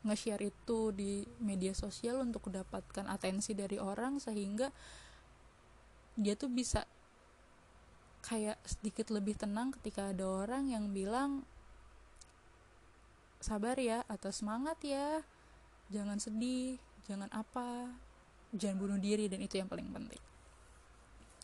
nge-share 0.00 0.48
itu 0.48 0.96
di 0.96 1.28
media 1.44 1.76
sosial 1.76 2.24
untuk 2.24 2.48
mendapatkan 2.48 3.04
atensi 3.04 3.52
dari 3.52 3.76
orang 3.76 4.16
sehingga 4.16 4.72
dia 6.16 6.32
tuh 6.40 6.48
bisa 6.48 6.88
kayak 8.20 8.60
sedikit 8.64 9.08
lebih 9.10 9.36
tenang 9.36 9.72
ketika 9.80 10.12
ada 10.12 10.24
orang 10.28 10.68
yang 10.68 10.92
bilang 10.92 11.44
sabar 13.40 13.76
ya 13.80 14.04
atau 14.06 14.28
semangat 14.30 14.76
ya. 14.84 15.24
Jangan 15.90 16.20
sedih 16.20 16.78
jangan 17.08 17.32
apa. 17.32 17.90
Jangan 18.54 18.76
bunuh 18.78 18.98
diri 19.00 19.26
dan 19.26 19.40
itu 19.42 19.58
yang 19.58 19.66
paling 19.66 19.88
penting. 19.90 20.22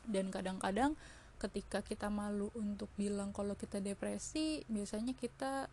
Dan 0.07 0.31
kadang-kadang 0.31 0.95
ketika 1.37 1.85
kita 1.85 2.09
malu 2.09 2.49
untuk 2.57 2.89
bilang 2.97 3.35
kalau 3.35 3.53
kita 3.59 3.83
depresi 3.83 4.65
biasanya 4.73 5.12
kita 5.12 5.69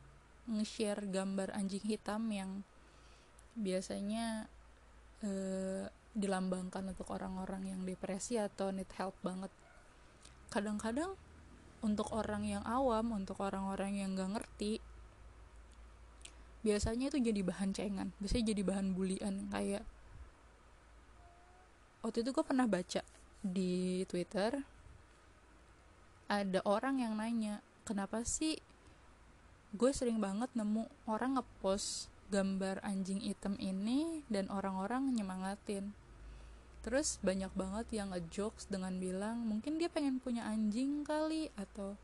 nge-share 0.52 1.08
gambar 1.08 1.56
anjing 1.56 1.84
hitam 1.88 2.28
yang 2.28 2.52
biasanya 3.56 4.52
eh, 5.24 5.88
dilambangkan 6.14 6.92
untuk 6.92 7.08
orang-orang 7.16 7.74
yang 7.74 7.82
depresi 7.88 8.36
atau 8.36 8.76
need 8.76 8.90
help 9.00 9.16
banget 9.24 9.50
kadang-kadang 10.54 11.18
untuk 11.82 12.14
orang 12.14 12.46
yang 12.46 12.64
awam 12.70 13.18
untuk 13.18 13.42
orang-orang 13.42 13.98
yang 13.98 14.14
gak 14.14 14.38
ngerti 14.38 14.78
biasanya 16.64 17.12
itu 17.12 17.20
jadi 17.20 17.42
bahan 17.44 17.76
cengan 17.76 18.14
biasanya 18.22 18.54
jadi 18.54 18.62
bahan 18.64 18.88
bulian. 18.94 19.52
Kayak 19.52 19.84
waktu 22.06 22.22
itu 22.22 22.30
gue 22.32 22.46
pernah 22.46 22.70
baca 22.70 23.02
di 23.44 24.06
twitter 24.08 24.64
ada 26.32 26.60
orang 26.64 27.04
yang 27.04 27.20
nanya 27.20 27.60
kenapa 27.84 28.24
sih 28.24 28.60
gue 29.76 29.92
sering 29.92 30.24
banget 30.24 30.48
nemu 30.56 30.88
orang 31.10 31.36
ngepost 31.36 32.08
gambar 32.32 32.80
anjing 32.84 33.20
hitam 33.20 33.60
ini 33.60 34.24
dan 34.32 34.48
orang-orang 34.48 35.12
nyemangatin 35.12 35.92
terus 36.84 37.18
banyak 37.24 37.50
banget 37.56 37.88
yang 37.96 38.12
ngejokes 38.12 38.68
dengan 38.68 39.00
bilang 39.00 39.48
mungkin 39.48 39.80
dia 39.80 39.88
pengen 39.88 40.20
punya 40.20 40.44
anjing 40.44 41.08
kali 41.08 41.48
atau 41.56 41.96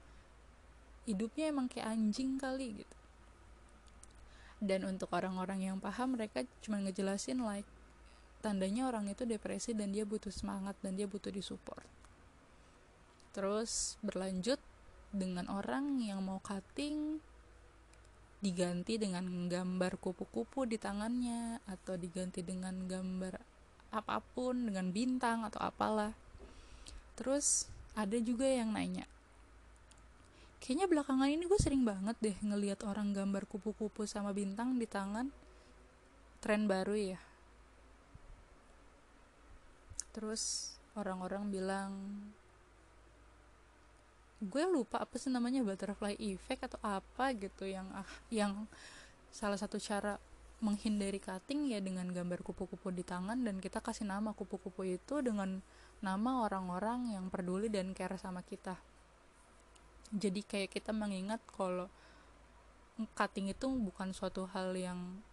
hidupnya 1.04 1.52
emang 1.52 1.68
kayak 1.68 1.92
anjing 1.92 2.40
kali 2.40 2.84
gitu. 2.84 2.98
Dan 4.60 4.84
untuk 4.88 5.12
orang-orang 5.16 5.68
yang 5.72 5.78
paham 5.80 6.16
mereka 6.16 6.44
cuma 6.64 6.80
ngejelasin 6.84 7.44
like 7.44 7.68
tandanya 8.40 8.88
orang 8.88 9.12
itu 9.12 9.28
depresi 9.28 9.76
dan 9.76 9.92
dia 9.92 10.08
butuh 10.08 10.32
semangat 10.32 10.80
dan 10.80 10.96
dia 10.96 11.08
butuh 11.08 11.32
disupport. 11.32 11.88
Terus 13.36 14.00
berlanjut 14.00 14.60
dengan 15.12 15.50
orang 15.52 16.00
yang 16.00 16.24
mau 16.24 16.40
cutting 16.40 17.20
diganti 18.40 18.96
dengan 18.96 19.52
gambar 19.52 20.00
kupu-kupu 20.00 20.64
di 20.64 20.80
tangannya 20.80 21.60
atau 21.68 22.00
diganti 22.00 22.40
dengan 22.40 22.88
gambar 22.88 23.59
apa 23.90 24.22
pun 24.36 24.70
dengan 24.70 24.94
bintang 24.94 25.46
atau 25.46 25.60
apalah. 25.62 26.14
Terus 27.18 27.70
ada 27.94 28.16
juga 28.22 28.46
yang 28.46 28.74
nanya 28.74 29.10
kayaknya 30.60 30.92
belakangan 30.92 31.32
ini 31.32 31.44
gue 31.48 31.60
sering 31.60 31.88
banget 31.88 32.16
deh 32.20 32.38
ngelihat 32.44 32.84
orang 32.84 33.16
gambar 33.16 33.48
kupu-kupu 33.48 34.06
sama 34.06 34.36
bintang 34.36 34.76
di 34.76 34.86
tangan. 34.86 35.32
Tren 36.40 36.68
baru 36.70 36.96
ya. 36.96 37.20
Terus 40.16 40.76
orang-orang 40.96 41.50
bilang 41.52 41.92
gue 44.40 44.64
lupa 44.72 45.04
apa 45.04 45.20
sih 45.20 45.28
namanya 45.28 45.66
butterfly 45.68 46.16
effect 46.16 46.72
atau 46.72 46.80
apa 46.80 47.36
gitu 47.36 47.68
yang 47.68 47.90
ah 47.92 48.08
yang 48.32 48.70
salah 49.36 49.60
satu 49.60 49.76
cara 49.84 50.16
menghindari 50.60 51.24
cutting 51.24 51.72
ya 51.72 51.80
dengan 51.80 52.12
gambar 52.12 52.44
kupu-kupu 52.44 52.92
di 52.92 53.04
tangan 53.08 53.40
dan 53.48 53.64
kita 53.64 53.80
kasih 53.80 54.04
nama 54.04 54.36
kupu-kupu 54.36 54.84
itu 54.84 55.24
dengan 55.24 55.64
nama 56.04 56.44
orang-orang 56.44 57.16
yang 57.16 57.32
peduli 57.32 57.72
dan 57.72 57.96
care 57.96 58.20
sama 58.20 58.44
kita. 58.44 58.76
Jadi 60.12 60.44
kayak 60.44 60.72
kita 60.76 60.92
mengingat 60.92 61.40
kalau 61.48 61.88
cutting 63.16 63.48
itu 63.48 63.72
bukan 63.72 64.12
suatu 64.12 64.50
hal 64.52 64.76
yang 64.76 65.24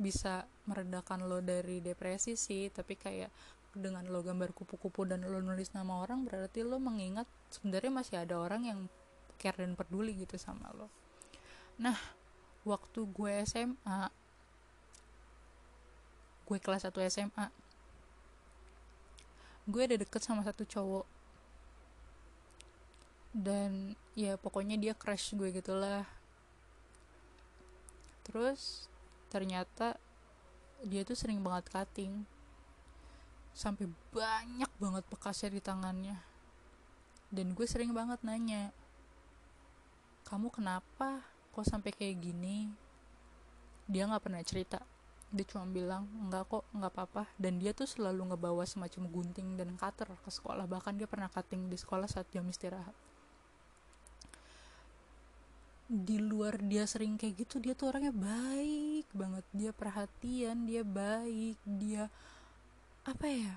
bisa 0.00 0.46
meredakan 0.64 1.26
lo 1.28 1.42
dari 1.44 1.82
depresi 1.82 2.32
sih 2.32 2.72
tapi 2.72 2.96
kayak 2.96 3.28
dengan 3.76 4.06
lo 4.08 4.24
gambar 4.24 4.54
kupu-kupu 4.54 5.06
dan 5.06 5.26
lo 5.26 5.38
nulis 5.42 5.74
nama 5.76 6.02
orang 6.02 6.24
berarti 6.24 6.62
lo 6.64 6.80
mengingat 6.80 7.26
sebenarnya 7.52 7.92
masih 7.92 8.16
ada 8.22 8.38
orang 8.38 8.62
yang 8.64 8.80
care 9.36 9.60
dan 9.60 9.74
peduli 9.74 10.14
gitu 10.16 10.38
sama 10.38 10.70
lo. 10.72 10.88
Nah 11.82 11.98
waktu 12.64 13.08
gue 13.08 13.32
SMA 13.48 14.19
gue 16.50 16.58
kelas 16.58 16.82
1 16.90 16.90
SMA 17.06 17.46
gue 19.70 19.82
ada 19.86 19.96
deket 19.96 20.22
sama 20.26 20.42
satu 20.42 20.66
cowok. 20.66 21.06
Dan 23.30 23.94
ya 24.18 24.34
pokoknya 24.34 24.74
dia 24.74 24.92
crush 24.98 25.38
gue 25.38 25.54
gitulah 25.54 26.02
terus 28.26 28.86
ternyata 29.26 29.98
dia 30.86 31.06
tuh 31.06 31.14
sering 31.14 31.38
banget 31.38 31.70
cutting. 31.70 32.26
Sampai 33.54 33.86
banyak 34.10 34.70
banget 34.82 35.04
bekasnya 35.06 35.54
di 35.54 35.62
tangannya. 35.62 36.18
Dan 37.30 37.54
gue 37.54 37.66
sering 37.70 37.94
banget 37.94 38.18
nanya 38.26 38.74
kamu 40.26 40.50
kenapa 40.50 41.22
kok 41.54 41.66
sampai 41.66 41.94
kayak 41.94 42.18
gini? 42.18 42.70
Dia 43.86 44.10
nggak 44.10 44.22
pernah 44.26 44.42
cerita 44.42 44.82
dia 45.30 45.46
cuma 45.46 45.62
bilang 45.70 46.10
enggak 46.26 46.50
kok 46.50 46.66
nggak 46.74 46.90
apa-apa. 46.90 47.24
Dan 47.38 47.62
dia 47.62 47.70
tuh 47.70 47.86
selalu 47.86 48.34
ngebawa 48.34 48.66
semacam 48.66 49.06
gunting 49.06 49.54
dan 49.54 49.78
cutter 49.78 50.10
ke 50.10 50.30
sekolah. 50.30 50.66
Bahkan 50.66 50.98
dia 50.98 51.06
pernah 51.06 51.30
cutting 51.30 51.70
di 51.70 51.78
sekolah 51.78 52.10
saat 52.10 52.26
jam 52.34 52.42
istirahat. 52.50 52.94
Di 55.90 56.18
luar 56.22 56.58
dia 56.62 56.86
sering 56.86 57.18
kayak 57.18 57.46
gitu 57.46 57.58
dia 57.62 57.74
tuh 57.78 57.94
orangnya 57.94 58.14
baik 58.14 59.06
banget. 59.14 59.46
Dia 59.54 59.70
perhatian 59.70 60.66
dia 60.66 60.82
baik 60.82 61.58
dia 61.62 62.10
apa 63.06 63.26
ya? 63.30 63.54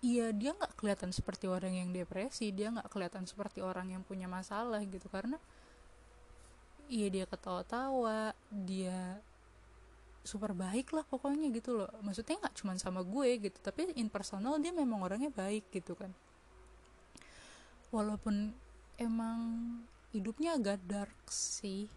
Iya 0.00 0.32
dia 0.32 0.54
nggak 0.54 0.78
kelihatan 0.78 1.10
seperti 1.10 1.50
orang 1.50 1.74
yang 1.74 1.90
depresi 1.90 2.54
dia 2.54 2.70
nggak 2.70 2.88
kelihatan 2.88 3.26
seperti 3.26 3.60
orang 3.66 3.90
yang 3.90 4.06
punya 4.06 4.30
masalah 4.30 4.78
gitu. 4.86 5.10
Karena 5.10 5.42
iya 6.86 7.10
dia 7.10 7.26
ketawa-tawa 7.26 8.34
dia 8.50 9.18
super 10.20 10.52
baik 10.52 10.92
lah 10.92 11.04
pokoknya 11.08 11.48
gitu 11.52 11.80
loh. 11.80 11.90
Maksudnya 12.04 12.36
nggak 12.40 12.54
cuma 12.60 12.76
sama 12.76 13.00
gue 13.00 13.50
gitu 13.50 13.58
tapi 13.60 13.92
in 13.96 14.12
personal 14.12 14.60
dia 14.60 14.72
memang 14.72 15.00
orangnya 15.00 15.32
baik 15.32 15.72
gitu 15.72 15.96
kan. 15.96 16.12
Walaupun 17.90 18.52
emang 19.00 19.40
hidupnya 20.12 20.54
agak 20.60 20.80
dark 20.84 21.18
sih. 21.32 21.88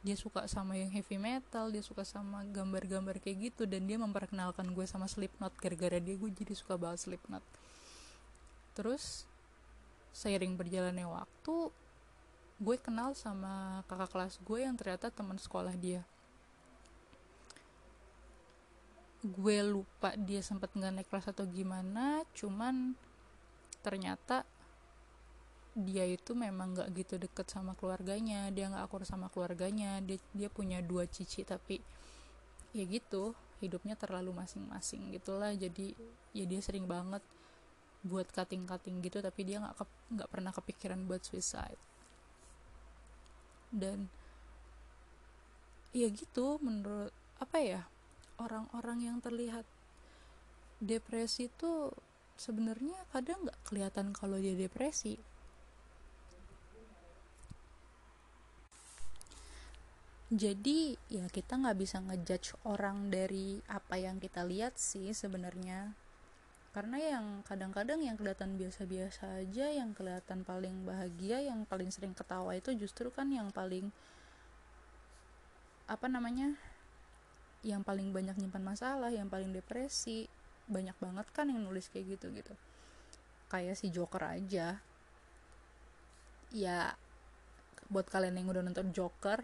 Dia 0.00 0.16
suka 0.16 0.48
sama 0.48 0.80
yang 0.80 0.88
heavy 0.88 1.20
metal 1.20 1.68
dia 1.68 1.84
suka 1.84 2.08
sama 2.08 2.40
gambar-gambar 2.48 3.20
kayak 3.20 3.52
gitu 3.52 3.68
dan 3.68 3.84
dia 3.84 4.00
memperkenalkan 4.00 4.72
gue 4.72 4.86
sama 4.88 5.04
Slipknot. 5.04 5.52
Gara-gara 5.60 6.00
dia 6.00 6.16
gue 6.16 6.30
jadi 6.32 6.56
suka 6.56 6.80
banget 6.80 7.04
Slipknot. 7.08 7.44
Terus 8.72 9.28
seiring 10.16 10.56
berjalannya 10.56 11.06
waktu 11.06 11.70
gue 12.60 12.76
kenal 12.76 13.16
sama 13.16 13.84
kakak 13.88 14.10
kelas 14.12 14.34
gue 14.44 14.58
yang 14.60 14.76
ternyata 14.76 15.08
teman 15.08 15.40
sekolah 15.40 15.72
dia 15.80 16.04
gue 19.20 19.58
lupa 19.60 20.16
dia 20.16 20.40
sempat 20.40 20.72
nggak 20.72 20.92
naik 20.96 21.08
kelas 21.12 21.32
atau 21.32 21.44
gimana 21.44 22.24
cuman 22.32 22.96
ternyata 23.84 24.48
dia 25.76 26.08
itu 26.08 26.32
memang 26.32 26.72
nggak 26.72 26.88
gitu 26.96 27.14
deket 27.20 27.46
sama 27.52 27.76
keluarganya 27.76 28.48
dia 28.50 28.72
nggak 28.72 28.84
akur 28.88 29.04
sama 29.04 29.28
keluarganya 29.28 30.00
dia 30.00 30.18
dia 30.32 30.48
punya 30.48 30.80
dua 30.80 31.04
cici 31.06 31.44
tapi 31.44 31.78
ya 32.74 32.84
gitu 32.86 33.36
hidupnya 33.60 33.94
terlalu 33.94 34.32
masing-masing 34.34 35.12
gitulah. 35.14 35.52
Jadi 35.52 35.92
ya 36.32 36.44
dia 36.48 36.60
sering 36.64 36.88
banget 36.88 37.22
buat 38.00 38.24
cutting-cutting 38.32 39.04
gitu 39.04 39.20
tapi 39.20 39.44
dia 39.44 39.60
nggak 39.60 39.76
nggak 40.16 40.28
pernah 40.32 40.52
kepikiran 40.56 41.04
buat 41.04 41.22
suicide. 41.22 41.78
Dan 43.70 44.08
ya 45.94 46.08
gitu 46.10 46.58
menurut 46.64 47.12
apa 47.38 47.58
ya 47.60 47.82
orang-orang 48.40 49.04
yang 49.04 49.18
terlihat 49.20 49.68
depresi 50.80 51.52
itu 51.52 51.92
sebenarnya 52.40 52.96
kadang 53.12 53.44
nggak 53.44 53.60
kelihatan 53.68 54.16
kalau 54.16 54.40
dia 54.40 54.56
depresi. 54.56 55.20
Jadi 60.30 60.94
ya 61.10 61.26
kita 61.26 61.58
nggak 61.58 61.76
bisa 61.76 61.98
ngejudge 62.00 62.54
orang 62.64 63.10
dari 63.10 63.60
apa 63.66 63.98
yang 63.98 64.16
kita 64.22 64.46
lihat 64.46 64.78
sih 64.80 65.10
sebenarnya. 65.12 65.92
Karena 66.70 67.02
yang 67.02 67.42
kadang-kadang 67.42 67.98
yang 67.98 68.14
kelihatan 68.14 68.54
biasa-biasa 68.54 69.42
aja 69.42 69.66
yang 69.74 69.90
kelihatan 69.90 70.46
paling 70.46 70.86
bahagia 70.86 71.42
yang 71.42 71.66
paling 71.66 71.90
sering 71.90 72.14
ketawa 72.14 72.54
itu 72.54 72.70
justru 72.78 73.10
kan 73.10 73.26
yang 73.34 73.50
paling 73.50 73.90
apa 75.90 76.06
namanya 76.06 76.54
yang 77.60 77.84
paling 77.84 78.12
banyak 78.12 78.36
nyimpan 78.40 78.64
masalah 78.64 79.12
yang 79.12 79.28
paling 79.28 79.52
depresi 79.52 80.24
banyak 80.70 80.96
banget 80.96 81.26
kan 81.34 81.50
yang 81.50 81.60
nulis 81.60 81.90
kayak 81.92 82.16
gitu 82.16 82.32
gitu. 82.32 82.54
Kayak 83.50 83.76
si 83.76 83.92
Joker 83.92 84.22
aja. 84.24 84.80
Ya 86.54 86.78
buat 87.90 88.06
kalian 88.06 88.38
yang 88.38 88.48
udah 88.48 88.62
nonton 88.62 88.94
Joker 88.94 89.42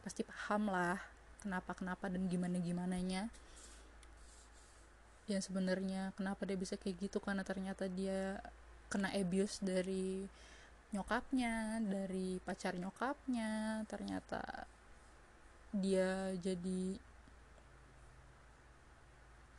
pasti 0.00 0.24
paham 0.24 0.68
lah 0.68 1.00
kenapa 1.40 1.76
kenapa 1.76 2.08
dan 2.12 2.28
gimana 2.28 2.60
gimana 2.60 2.96
nya 3.00 3.28
yang 5.28 5.40
sebenarnya 5.40 6.12
kenapa 6.16 6.44
dia 6.44 6.56
bisa 6.56 6.76
kayak 6.76 7.08
gitu 7.08 7.16
karena 7.20 7.40
ternyata 7.40 7.88
dia 7.88 8.40
kena 8.92 9.08
abuse 9.16 9.64
dari 9.64 10.28
nyokapnya 10.94 11.82
dari 11.82 12.38
pacar 12.38 12.78
nyokapnya. 12.78 13.82
Ternyata 13.90 14.42
dia 15.74 16.30
jadi 16.38 16.94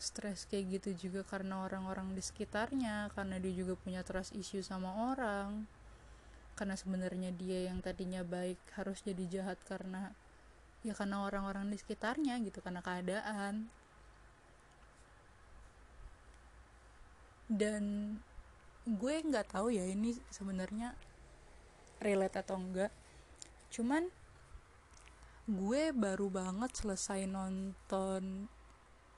stres 0.05 0.45
kayak 0.45 0.77
gitu 0.77 1.09
juga 1.09 1.25
karena 1.25 1.65
orang-orang 1.65 2.13
di 2.13 2.21
sekitarnya 2.21 3.09
karena 3.17 3.41
dia 3.41 3.53
juga 3.57 3.73
punya 3.73 4.05
trust 4.05 4.37
issue 4.37 4.61
sama 4.61 5.11
orang. 5.11 5.65
Karena 6.53 6.77
sebenarnya 6.77 7.33
dia 7.33 7.67
yang 7.67 7.81
tadinya 7.81 8.21
baik 8.21 8.61
harus 8.77 9.01
jadi 9.01 9.25
jahat 9.27 9.59
karena 9.65 10.13
ya 10.85 10.93
karena 10.93 11.25
orang-orang 11.25 11.67
di 11.73 11.77
sekitarnya 11.81 12.37
gitu 12.45 12.61
karena 12.61 12.85
keadaan. 12.85 13.67
Dan 17.49 18.15
gue 18.85 19.15
nggak 19.25 19.57
tahu 19.57 19.73
ya 19.73 19.83
ini 19.89 20.13
sebenarnya 20.29 20.93
relate 21.97 22.45
atau 22.45 22.61
enggak. 22.61 22.93
Cuman 23.73 24.07
gue 25.45 25.93
baru 25.93 26.29
banget 26.29 26.73
selesai 26.73 27.29
nonton 27.29 28.49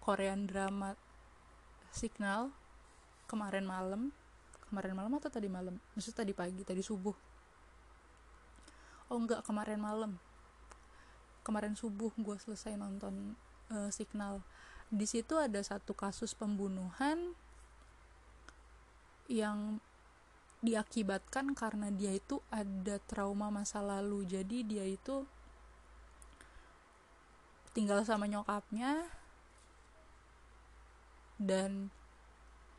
Korean 0.07 0.47
drama 0.47 0.95
Signal 1.91 2.55
kemarin 3.27 3.67
malam. 3.67 4.15
Kemarin 4.71 4.95
malam 4.95 5.11
atau 5.19 5.27
tadi 5.27 5.51
malam? 5.51 5.75
Maksud 5.99 6.15
tadi 6.15 6.31
pagi 6.31 6.63
tadi 6.63 6.79
subuh. 6.79 7.11
Oh 9.11 9.19
enggak 9.19 9.43
kemarin 9.43 9.83
malam. 9.83 10.15
Kemarin 11.43 11.75
subuh 11.75 12.15
gue 12.15 12.39
selesai 12.39 12.79
nonton 12.79 13.35
uh, 13.67 13.91
Signal. 13.91 14.39
Di 14.87 15.03
situ 15.03 15.35
ada 15.35 15.59
satu 15.59 15.91
kasus 15.91 16.31
pembunuhan 16.31 17.35
yang 19.27 19.83
diakibatkan 20.63 21.51
karena 21.51 21.91
dia 21.91 22.15
itu 22.15 22.39
ada 22.47 22.95
trauma 23.03 23.51
masa 23.51 23.83
lalu. 23.83 24.23
Jadi 24.23 24.63
dia 24.63 24.87
itu 24.87 25.27
tinggal 27.75 28.07
sama 28.07 28.23
nyokapnya 28.31 29.26
dan 31.37 31.89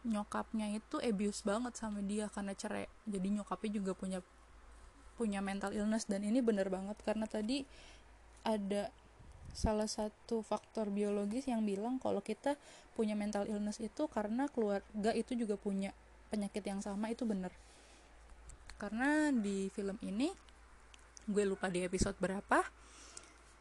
nyokapnya 0.06 0.70
itu 0.74 1.02
abuse 1.02 1.42
banget 1.42 1.74
sama 1.74 2.02
dia 2.02 2.30
karena 2.30 2.54
cerai. 2.54 2.86
Jadi 3.06 3.28
nyokapnya 3.38 3.70
juga 3.82 3.92
punya 3.94 4.18
punya 5.18 5.42
mental 5.42 5.74
illness. 5.74 6.06
Dan 6.06 6.22
ini 6.22 6.38
bener 6.38 6.70
banget 6.70 6.98
karena 7.02 7.26
tadi 7.26 7.66
ada 8.46 8.90
salah 9.50 9.90
satu 9.90 10.44
faktor 10.44 10.92
biologis 10.92 11.50
yang 11.50 11.66
bilang 11.66 11.98
kalau 11.98 12.22
kita 12.22 12.54
punya 12.94 13.18
mental 13.18 13.48
illness 13.50 13.82
itu 13.82 14.06
karena 14.06 14.46
keluarga 14.46 15.10
itu 15.16 15.34
juga 15.34 15.58
punya 15.58 15.90
penyakit 16.30 16.62
yang 16.62 16.78
sama 16.78 17.10
itu 17.10 17.26
bener. 17.26 17.50
Karena 18.78 19.34
di 19.34 19.66
film 19.74 19.98
ini 20.06 20.30
gue 21.28 21.44
lupa 21.44 21.68
di 21.68 21.84
episode 21.84 22.16
berapa 22.16 22.64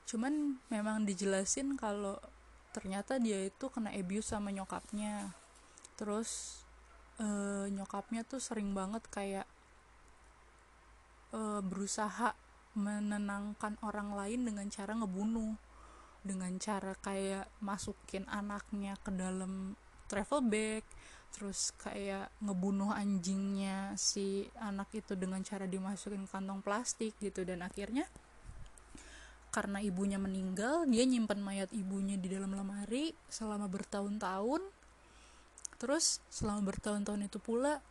cuman 0.08 0.56
memang 0.72 1.04
dijelasin 1.04 1.76
kalau 1.76 2.16
ternyata 2.76 3.18
dia 3.18 3.44
itu 3.48 3.68
kena 3.72 3.94
abuse 3.94 4.34
sama 4.34 4.52
nyokapnya. 4.54 5.34
Terus 5.98 6.62
uh, 7.22 7.66
nyokapnya 7.70 8.24
tuh 8.26 8.42
sering 8.42 8.72
banget 8.74 9.04
kayak 9.10 9.48
uh, 11.34 11.62
berusaha 11.62 12.34
menenangkan 12.78 13.82
orang 13.82 14.14
lain 14.14 14.46
dengan 14.46 14.70
cara 14.70 14.94
ngebunuh 14.94 15.58
dengan 16.22 16.54
cara 16.62 16.94
kayak 17.00 17.50
masukin 17.64 18.28
anaknya 18.30 19.00
ke 19.02 19.10
dalam 19.10 19.74
travel 20.12 20.46
bag 20.46 20.84
terus 21.34 21.76
kayak 21.80 22.32
ngebunuh 22.40 22.96
anjingnya 22.96 23.94
si 24.00 24.48
anak 24.58 24.90
itu 24.96 25.14
dengan 25.14 25.44
cara 25.44 25.68
dimasukin 25.68 26.26
kantong 26.26 26.64
plastik 26.64 27.14
gitu 27.20 27.44
dan 27.44 27.66
akhirnya 27.66 28.08
karena 29.58 29.82
ibunya 29.82 30.22
meninggal 30.22 30.86
dia 30.86 31.02
nyimpan 31.02 31.42
mayat 31.42 31.74
ibunya 31.74 32.14
di 32.14 32.30
dalam 32.30 32.54
lemari 32.54 33.18
selama 33.26 33.66
bertahun-tahun. 33.66 34.62
Terus 35.82 36.22
selama 36.30 36.70
bertahun-tahun 36.70 37.26
itu 37.26 37.42
pula 37.42 37.82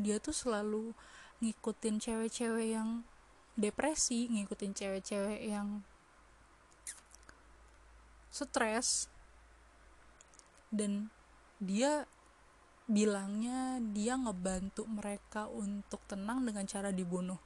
dia 0.00 0.16
tuh 0.16 0.32
selalu 0.32 0.96
ngikutin 1.44 2.00
cewek-cewek 2.00 2.72
yang 2.72 3.04
depresi 3.52 4.32
ngikutin 4.32 4.72
cewek-cewek 4.72 5.44
yang 5.44 5.84
stres. 8.32 9.12
Dan 10.72 11.12
dia 11.60 12.08
bilangnya 12.88 13.76
dia 13.92 14.16
ngebantu 14.16 14.88
mereka 14.88 15.52
untuk 15.52 16.00
tenang 16.08 16.48
dengan 16.48 16.64
cara 16.64 16.88
dibunuh. 16.88 17.36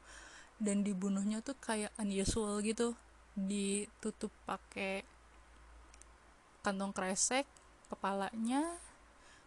Dan 0.63 0.87
dibunuhnya 0.87 1.43
tuh 1.43 1.59
kayak 1.59 1.91
unusual 1.99 2.63
gitu 2.63 2.95
ditutup 3.35 4.31
pakai 4.47 5.03
kantong 6.62 6.94
kresek 6.94 7.44
kepalanya 7.90 8.79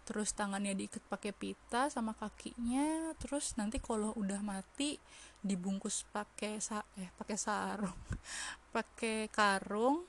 terus 0.07 0.31
tangannya 0.31 0.71
diikat 0.71 1.03
pakai 1.11 1.35
pita 1.35 1.91
sama 1.91 2.15
kakinya 2.15 3.11
terus 3.19 3.59
nanti 3.59 3.83
kalau 3.83 4.15
udah 4.15 4.39
mati 4.39 4.95
dibungkus 5.43 6.07
pakai 6.15 6.63
sa 6.63 6.83
eh 6.95 7.11
pakai 7.19 7.35
sarung 7.35 7.99
pakai 8.75 9.27
karung 9.27 10.07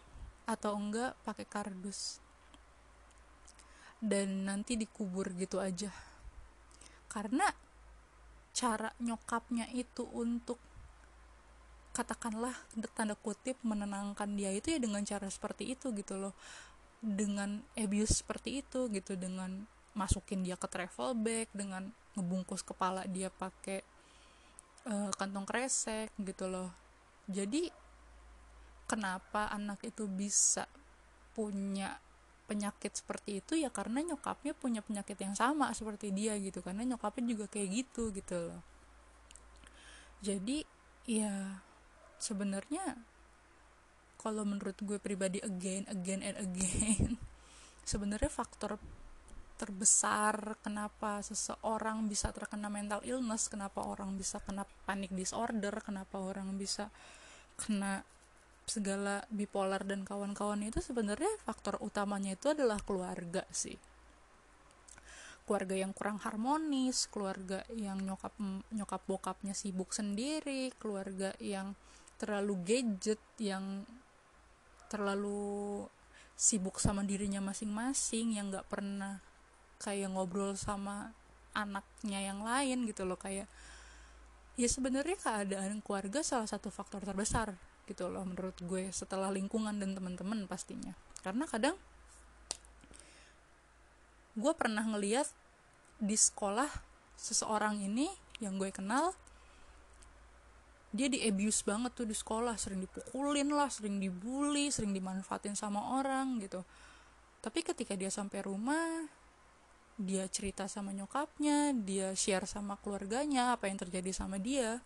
atau 0.48 0.72
enggak 0.80 1.12
pakai 1.28 1.44
kardus. 1.44 2.24
Dan 4.00 4.48
nanti 4.48 4.80
dikubur 4.80 5.36
gitu 5.36 5.60
aja. 5.60 5.92
Karena 7.12 7.44
cara 8.56 8.88
nyokapnya 9.04 9.68
itu 9.76 10.08
untuk 10.16 10.56
katakanlah 11.98 12.54
tanda 12.94 13.18
kutip 13.18 13.58
menenangkan 13.66 14.30
dia 14.38 14.54
itu 14.54 14.70
ya 14.70 14.78
dengan 14.78 15.02
cara 15.02 15.26
seperti 15.26 15.74
itu 15.74 15.90
gitu 15.90 16.14
loh. 16.14 16.34
Dengan 17.02 17.58
abuse 17.74 18.22
seperti 18.22 18.62
itu 18.62 18.87
gitu 18.94 19.18
dengan 19.18 19.66
masukin 19.98 20.46
dia 20.46 20.54
ke 20.54 20.70
travel 20.70 21.18
bag 21.18 21.50
dengan 21.50 21.90
ngebungkus 22.14 22.62
kepala 22.62 23.02
dia 23.11 23.34
pakai 23.34 23.82
uh, 24.87 25.11
kantong 25.18 25.42
kresek 25.42 26.14
gitu 26.22 26.46
loh. 26.46 26.70
Jadi 27.26 27.66
kenapa 28.87 29.50
anak 29.50 29.82
itu 29.82 30.06
bisa 30.06 30.70
punya 31.34 31.98
penyakit 32.46 32.94
seperti 32.94 33.42
itu? 33.42 33.58
Ya 33.58 33.74
karena 33.74 34.00
nyokapnya 34.00 34.54
punya 34.54 34.80
penyakit 34.80 35.18
yang 35.18 35.34
sama 35.34 35.74
seperti 35.74 36.14
dia 36.14 36.38
gitu. 36.38 36.62
Karena 36.62 36.87
nyokapnya 36.87 37.34
juga 37.34 37.46
kayak 37.50 37.68
gitu 37.74 38.14
gitu 38.14 38.54
loh. 38.54 38.62
Jadi 40.22 40.62
ya 41.06 41.62
sebenarnya 42.18 42.98
kalau 44.18 44.42
menurut 44.42 44.74
gue 44.83 44.98
pribadi 44.98 45.38
again 45.42 45.87
again 45.90 46.20
and 46.22 46.37
again 46.38 47.14
sebenarnya 47.90 48.31
faktor 48.31 48.76
terbesar 49.59 50.54
kenapa 50.62 51.18
seseorang 51.22 52.07
bisa 52.07 52.31
terkena 52.31 52.70
mental 52.70 53.02
illness 53.02 53.50
kenapa 53.50 53.83
orang 53.83 54.14
bisa 54.14 54.38
kena 54.42 54.62
panic 54.87 55.11
disorder 55.11 55.74
kenapa 55.83 56.22
orang 56.22 56.54
bisa 56.54 56.90
kena 57.59 58.07
segala 58.68 59.24
bipolar 59.33 59.83
dan 59.83 60.04
kawan-kawan 60.04 60.61
itu 60.68 60.85
sebenarnya 60.85 61.33
faktor 61.42 61.81
utamanya 61.81 62.37
itu 62.37 62.52
adalah 62.52 62.76
keluarga 62.85 63.42
sih. 63.48 63.74
Keluarga 65.48 65.74
yang 65.74 65.96
kurang 65.96 66.20
harmonis 66.20 67.09
keluarga 67.09 67.64
yang 67.72 68.04
nyokap 68.04 68.37
nyokap 68.68 69.02
bokapnya 69.09 69.57
sibuk 69.57 69.96
sendiri 69.96 70.68
keluarga 70.76 71.33
yang 71.40 71.72
terlalu 72.18 72.54
gadget 72.66 73.22
yang 73.38 73.87
terlalu 74.90 75.87
sibuk 76.38 76.78
sama 76.78 77.02
dirinya 77.02 77.42
masing-masing 77.42 78.38
yang 78.38 78.50
nggak 78.50 78.66
pernah 78.70 79.22
kayak 79.78 80.11
ngobrol 80.11 80.54
sama 80.59 81.14
anaknya 81.54 82.22
yang 82.22 82.42
lain 82.42 82.87
gitu 82.87 83.07
loh. 83.07 83.18
Kayak 83.18 83.46
ya 84.59 84.68
sebenarnya 84.70 85.18
keadaan 85.18 85.78
keluarga 85.83 86.22
salah 86.26 86.50
satu 86.50 86.70
faktor 86.70 87.07
terbesar 87.07 87.54
gitu 87.87 88.11
loh 88.11 88.26
menurut 88.26 88.59
gue 88.61 88.92
setelah 88.92 89.33
lingkungan 89.33 89.78
dan 89.78 89.94
teman-teman 89.94 90.44
pastinya. 90.50 90.92
Karena 91.22 91.46
kadang 91.46 91.74
gue 94.38 94.52
pernah 94.54 94.87
ngeliat 94.87 95.26
di 95.98 96.14
sekolah 96.14 96.70
seseorang 97.18 97.83
ini 97.83 98.07
yang 98.38 98.54
gue 98.62 98.70
kenal 98.70 99.11
dia 100.88 101.09
di 101.12 101.20
abuse 101.24 101.64
banget 101.68 101.92
tuh 101.92 102.09
di 102.09 102.16
sekolah 102.16 102.57
sering 102.57 102.81
dipukulin 102.85 103.53
lah 103.53 103.68
sering 103.68 104.01
dibully 104.01 104.72
sering 104.72 104.96
dimanfaatin 104.96 105.53
sama 105.53 106.01
orang 106.01 106.40
gitu. 106.40 106.64
Tapi 107.44 107.61
ketika 107.62 107.94
dia 107.94 108.09
sampai 108.09 108.42
rumah 108.42 109.07
dia 109.98 110.31
cerita 110.31 110.70
sama 110.70 110.94
nyokapnya 110.94 111.74
dia 111.74 112.14
share 112.14 112.46
sama 112.46 112.79
keluarganya 112.79 113.59
apa 113.59 113.66
yang 113.66 113.83
terjadi 113.83 114.14
sama 114.14 114.38
dia 114.38 114.79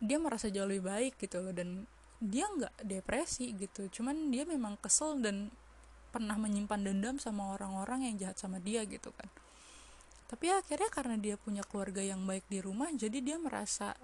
dia 0.00 0.16
merasa 0.16 0.48
jauh 0.48 0.64
lebih 0.64 0.88
baik 0.88 1.20
gitu 1.20 1.52
dan 1.52 1.84
dia 2.16 2.48
nggak 2.48 2.80
depresi 2.80 3.52
gitu 3.60 3.92
cuman 4.00 4.32
dia 4.32 4.48
memang 4.48 4.80
kesel 4.80 5.20
dan 5.20 5.52
pernah 6.08 6.40
menyimpan 6.40 6.80
dendam 6.80 7.16
sama 7.20 7.52
orang-orang 7.52 8.08
yang 8.08 8.16
jahat 8.16 8.40
sama 8.40 8.56
dia 8.56 8.88
gitu 8.88 9.12
kan 9.12 9.28
tapi 10.28 10.52
akhirnya 10.52 10.92
karena 10.92 11.16
dia 11.16 11.40
punya 11.40 11.64
keluarga 11.64 12.04
yang 12.04 12.20
baik 12.28 12.44
di 12.52 12.60
rumah 12.60 12.92
jadi 12.92 13.18
dia 13.24 13.36
merasa 13.40 13.96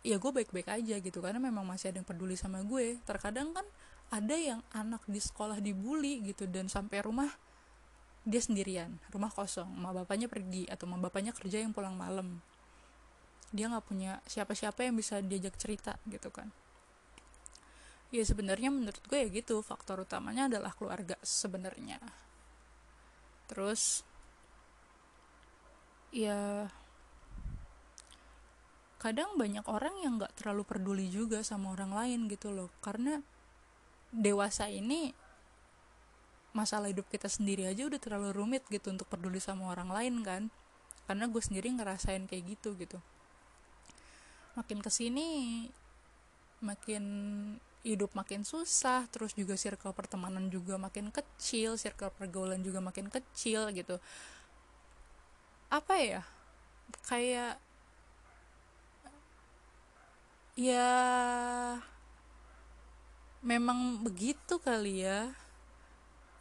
ya 0.00 0.16
gue 0.16 0.30
baik-baik 0.32 0.68
aja 0.68 0.96
gitu. 1.00 1.18
Karena 1.20 1.40
memang 1.40 1.64
masih 1.64 1.92
ada 1.92 2.00
yang 2.00 2.08
peduli 2.08 2.36
sama 2.36 2.64
gue. 2.64 2.96
Terkadang 3.04 3.52
kan 3.52 3.66
ada 4.10 4.34
yang 4.34 4.60
anak 4.74 5.04
di 5.06 5.20
sekolah 5.22 5.62
dibully 5.62 6.24
gitu 6.26 6.48
dan 6.50 6.66
sampai 6.66 7.04
rumah 7.04 7.30
dia 8.26 8.40
sendirian 8.40 9.00
rumah 9.12 9.32
kosong. 9.32 9.68
Ma 9.68 9.92
bapaknya 9.94 10.28
pergi 10.28 10.68
atau 10.68 10.84
ma 10.88 11.00
bapaknya 11.00 11.32
kerja 11.36 11.62
yang 11.62 11.72
pulang 11.72 11.96
malam. 11.96 12.40
Dia 13.50 13.66
nggak 13.66 13.86
punya 13.86 14.22
siapa-siapa 14.30 14.86
yang 14.86 14.94
bisa 14.94 15.18
diajak 15.22 15.56
cerita 15.58 15.98
gitu 16.06 16.30
kan. 16.30 16.48
Ya 18.10 18.26
sebenarnya 18.26 18.74
menurut 18.74 19.02
gue 19.06 19.18
ya 19.20 19.28
gitu. 19.30 19.62
Faktor 19.62 20.02
utamanya 20.02 20.50
adalah 20.50 20.74
keluarga 20.74 21.14
sebenarnya. 21.22 22.02
Terus 23.46 24.02
ya 26.10 26.66
kadang 29.00 29.40
banyak 29.40 29.64
orang 29.64 29.96
yang 30.04 30.20
nggak 30.20 30.36
terlalu 30.36 30.62
peduli 30.68 31.06
juga 31.08 31.40
sama 31.40 31.72
orang 31.72 31.96
lain 31.96 32.28
gitu 32.28 32.52
loh. 32.52 32.68
Karena 32.84 33.24
dewasa 34.12 34.68
ini 34.68 35.16
masalah 36.52 36.90
hidup 36.90 37.08
kita 37.08 37.30
sendiri 37.30 37.70
aja 37.70 37.86
udah 37.86 37.96
terlalu 38.02 38.34
rumit 38.34 38.66
gitu 38.68 38.90
untuk 38.92 39.08
peduli 39.08 39.40
sama 39.40 39.72
orang 39.72 39.88
lain 39.88 40.14
kan. 40.20 40.42
Karena 41.08 41.26
gue 41.26 41.42
sendiri 41.42 41.72
ngerasain 41.72 42.28
kayak 42.28 42.44
gitu 42.58 42.76
gitu. 42.76 43.00
Makin 44.58 44.84
ke 44.84 44.90
sini 44.92 45.66
makin 46.60 47.04
hidup 47.80 48.12
makin 48.12 48.44
susah 48.44 49.08
terus 49.08 49.32
juga 49.32 49.56
circle 49.56 49.96
pertemanan 49.96 50.52
juga 50.52 50.76
makin 50.76 51.08
kecil 51.08 51.80
circle 51.80 52.12
pergaulan 52.12 52.60
juga 52.60 52.84
makin 52.84 53.08
kecil 53.08 53.72
gitu 53.72 53.96
apa 55.70 55.94
ya? 56.02 56.22
Kayak 57.06 57.62
ya 60.58 60.90
memang 63.40 64.02
begitu 64.02 64.58
kali 64.58 65.06
ya. 65.06 65.32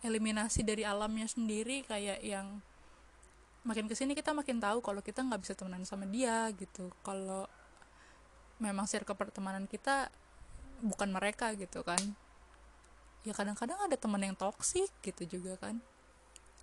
Eliminasi 0.02 0.66
dari 0.66 0.82
alamnya 0.82 1.30
sendiri 1.30 1.86
kayak 1.86 2.24
yang 2.26 2.64
makin 3.68 3.86
ke 3.86 3.94
sini 3.94 4.16
kita 4.16 4.32
makin 4.32 4.58
tahu 4.58 4.80
kalau 4.82 5.04
kita 5.04 5.22
nggak 5.22 5.46
bisa 5.46 5.54
temenan 5.54 5.86
sama 5.86 6.10
dia 6.10 6.50
gitu. 6.58 6.90
Kalau 7.06 7.46
memang 8.58 8.90
circle 8.90 9.16
pertemanan 9.16 9.70
kita 9.70 10.10
bukan 10.82 11.14
mereka 11.14 11.54
gitu 11.54 11.86
kan. 11.86 12.00
Ya 13.28 13.36
kadang-kadang 13.36 13.78
ada 13.78 13.96
teman 14.00 14.24
yang 14.24 14.36
toksik 14.36 14.90
gitu 15.04 15.40
juga 15.40 15.60
kan. 15.60 15.84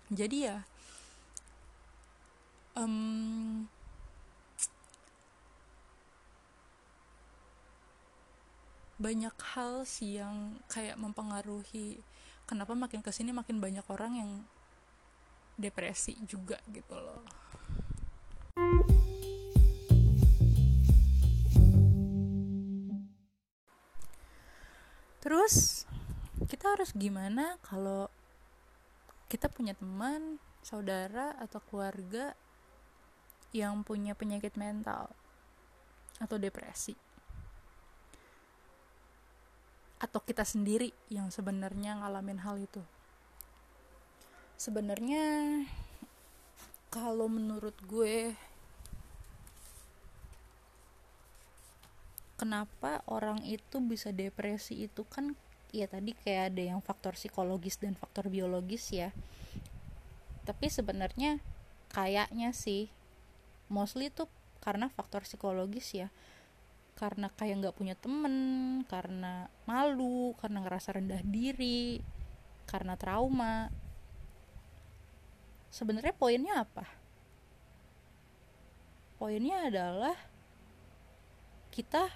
Jadi 0.09 0.49
ya 0.49 0.65
um, 2.77 3.65
banyak 9.01 9.33
hal 9.53 9.85
sih 9.85 10.21
yang 10.21 10.57
kayak 10.69 10.97
mempengaruhi 10.97 12.01
kenapa 12.49 12.73
makin 12.73 13.01
ke 13.01 13.13
sini 13.13 13.33
makin 13.33 13.61
banyak 13.61 13.85
orang 13.89 14.13
yang 14.17 14.31
depresi 15.57 16.13
juga 16.29 16.61
gitu 16.69 16.93
loh. 16.93 17.25
Terus 25.17 25.83
kita 26.47 26.77
harus 26.77 26.93
gimana 26.95 27.57
kalau 27.65 28.07
kita 29.27 29.51
punya 29.51 29.75
teman 29.75 30.39
saudara 30.63 31.35
atau 31.35 31.59
keluarga 31.67 32.31
yang 33.57 33.81
punya 33.81 34.13
penyakit 34.13 34.53
mental 34.53 35.09
atau 36.21 36.37
depresi. 36.37 36.93
Atau 39.97 40.21
kita 40.21 40.45
sendiri 40.45 40.93
yang 41.09 41.33
sebenarnya 41.33 41.97
ngalamin 41.97 42.45
hal 42.45 42.61
itu. 42.61 42.85
Sebenarnya 44.61 45.25
kalau 46.93 47.25
menurut 47.25 47.73
gue 47.89 48.37
kenapa 52.37 53.01
orang 53.09 53.41
itu 53.41 53.81
bisa 53.81 54.13
depresi 54.13 54.85
itu 54.85 55.01
kan 55.09 55.33
ya 55.73 55.89
tadi 55.89 56.13
kayak 56.13 56.53
ada 56.53 56.63
yang 56.73 56.79
faktor 56.79 57.17
psikologis 57.17 57.81
dan 57.81 57.97
faktor 57.97 58.29
biologis 58.29 58.93
ya. 58.93 59.09
Tapi 60.45 60.69
sebenarnya 60.69 61.41
kayaknya 61.91 62.53
sih 62.53 62.93
mostly 63.67 64.11
tuh 64.11 64.27
karena 64.59 64.91
faktor 64.91 65.23
psikologis 65.23 65.95
ya. 65.95 66.09
Karena 66.97 67.29
kayak 67.29 67.61
nggak 67.61 67.77
punya 67.77 67.93
temen 67.93 68.35
karena 68.89 69.45
malu 69.69 70.33
karena 70.41 70.65
ngerasa 70.65 70.97
rendah 70.97 71.21
diri 71.21 72.01
karena 72.65 72.97
trauma. 72.97 73.69
Sebenarnya 75.69 76.15
poinnya 76.17 76.65
apa? 76.65 76.85
Poinnya 79.21 79.69
adalah 79.69 80.17
kita 81.69 82.09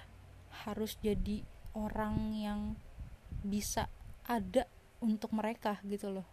harus 0.66 0.98
jadi 0.98 1.46
orang 1.78 2.34
yang 2.34 2.60
bisa 3.42 3.86
ada 4.26 4.66
untuk 5.02 5.34
mereka 5.34 5.78
gitu 5.86 6.10
loh 6.14 6.31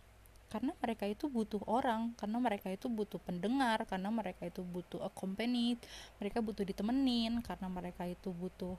karena 0.49 0.73
mereka 0.81 1.05
itu 1.05 1.29
butuh 1.29 1.61
orang 1.69 2.17
karena 2.17 2.37
mereka 2.41 2.67
itu 2.73 2.89
butuh 2.89 3.21
pendengar 3.21 3.85
karena 3.85 4.09
mereka 4.09 4.49
itu 4.49 4.65
butuh 4.65 5.05
accompanied 5.05 5.77
mereka 6.17 6.41
butuh 6.41 6.65
ditemenin 6.65 7.45
karena 7.45 7.69
mereka 7.69 8.09
itu 8.09 8.33
butuh 8.33 8.73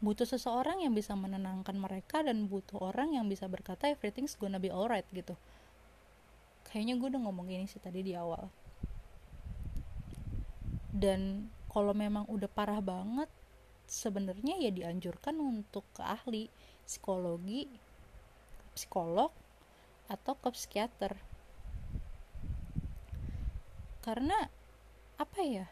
butuh 0.00 0.24
seseorang 0.24 0.80
yang 0.80 0.96
bisa 0.96 1.12
menenangkan 1.12 1.76
mereka 1.76 2.24
dan 2.24 2.48
butuh 2.48 2.80
orang 2.80 3.20
yang 3.20 3.28
bisa 3.28 3.44
berkata 3.44 3.84
everything's 3.92 4.32
gonna 4.32 4.56
be 4.56 4.72
alright 4.72 5.04
gitu. 5.12 5.36
Kayaknya 6.72 6.94
gue 6.96 7.08
udah 7.12 7.22
ngomong 7.28 7.52
ini 7.52 7.68
sih 7.68 7.76
tadi 7.84 8.00
di 8.00 8.16
awal. 8.16 8.48
Dan 10.88 11.52
kalau 11.68 11.92
memang 11.92 12.24
udah 12.32 12.48
parah 12.48 12.80
banget 12.80 13.28
sebenarnya 13.84 14.56
ya 14.56 14.72
dianjurkan 14.72 15.36
untuk 15.36 15.84
ke 15.92 16.00
ahli 16.00 16.48
psikologi 16.88 17.68
psikolog 18.72 19.28
atau 20.10 20.34
ke 20.34 20.50
psikiater. 20.50 21.14
Karena 24.02 24.50
apa 25.14 25.40
ya 25.46 25.70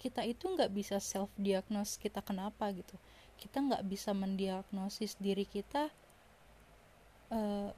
kita 0.00 0.26
itu 0.26 0.50
nggak 0.50 0.74
bisa 0.74 0.98
self 0.98 1.30
diagnose 1.38 1.94
kita 1.94 2.18
kenapa 2.26 2.74
gitu. 2.74 2.98
Kita 3.38 3.62
nggak 3.62 3.86
bisa 3.86 4.10
mendiagnosis 4.10 5.14
diri 5.22 5.46
kita 5.46 5.88
uh, 7.30 7.70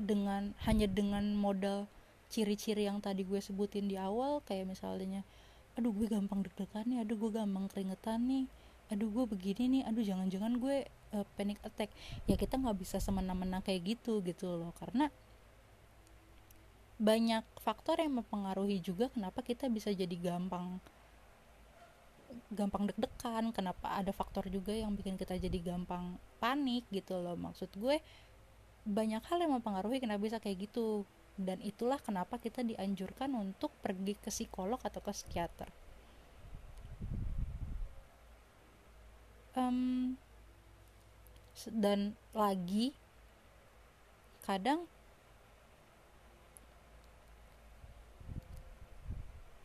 dengan 0.00 0.56
hanya 0.64 0.88
dengan 0.88 1.36
modal 1.36 1.84
ciri-ciri 2.30 2.86
yang 2.86 3.02
tadi 3.02 3.26
gue 3.26 3.42
sebutin 3.42 3.90
di 3.90 3.98
awal 3.98 4.40
kayak 4.46 4.70
misalnya 4.70 5.26
aduh 5.74 5.90
gue 5.90 6.06
gampang 6.06 6.46
deg-degan 6.46 6.86
nih 6.86 7.02
aduh 7.02 7.18
gue 7.18 7.30
gampang 7.34 7.66
keringetan 7.66 8.22
nih 8.26 8.46
aduh 8.90 9.10
gue 9.10 9.24
begini 9.26 9.64
nih 9.78 9.82
aduh 9.86 10.02
jangan-jangan 10.02 10.58
gue 10.62 10.86
uh, 11.14 11.26
panic 11.34 11.58
attack 11.66 11.90
ya 12.24 12.34
kita 12.34 12.56
nggak 12.58 12.78
bisa 12.78 12.96
semena-mena 13.02 13.62
kayak 13.62 13.98
gitu 13.98 14.22
gitu 14.22 14.50
loh. 14.50 14.72
Karena 14.78 15.10
banyak 17.00 17.44
faktor 17.64 17.96
yang 17.96 18.20
mempengaruhi 18.20 18.76
juga 18.84 19.08
kenapa 19.08 19.40
kita 19.40 19.72
bisa 19.72 19.88
jadi 19.88 20.12
gampang 20.20 20.76
gampang 22.52 22.86
deg-degan 22.86 23.50
kenapa 23.50 23.98
ada 23.98 24.14
faktor 24.14 24.46
juga 24.46 24.70
yang 24.70 24.94
bikin 24.94 25.18
kita 25.18 25.34
jadi 25.40 25.58
gampang 25.58 26.20
panik 26.38 26.86
gitu 26.92 27.18
loh. 27.18 27.34
Maksud 27.34 27.72
gue 27.74 27.98
banyak 28.86 29.22
hal 29.22 29.38
yang 29.40 29.52
mempengaruhi 29.56 29.98
kenapa 30.02 30.20
bisa 30.22 30.38
kayak 30.38 30.70
gitu. 30.70 31.08
Dan 31.40 31.56
itulah 31.64 31.96
kenapa 31.96 32.36
kita 32.36 32.60
dianjurkan 32.60 33.32
untuk 33.32 33.72
pergi 33.80 34.12
ke 34.20 34.28
psikolog 34.28 34.76
atau 34.76 35.00
ke 35.00 35.08
psikiater. 35.08 35.72
Um, 39.56 40.20
dan 41.68 42.16
lagi 42.32 42.96
kadang 44.46 44.88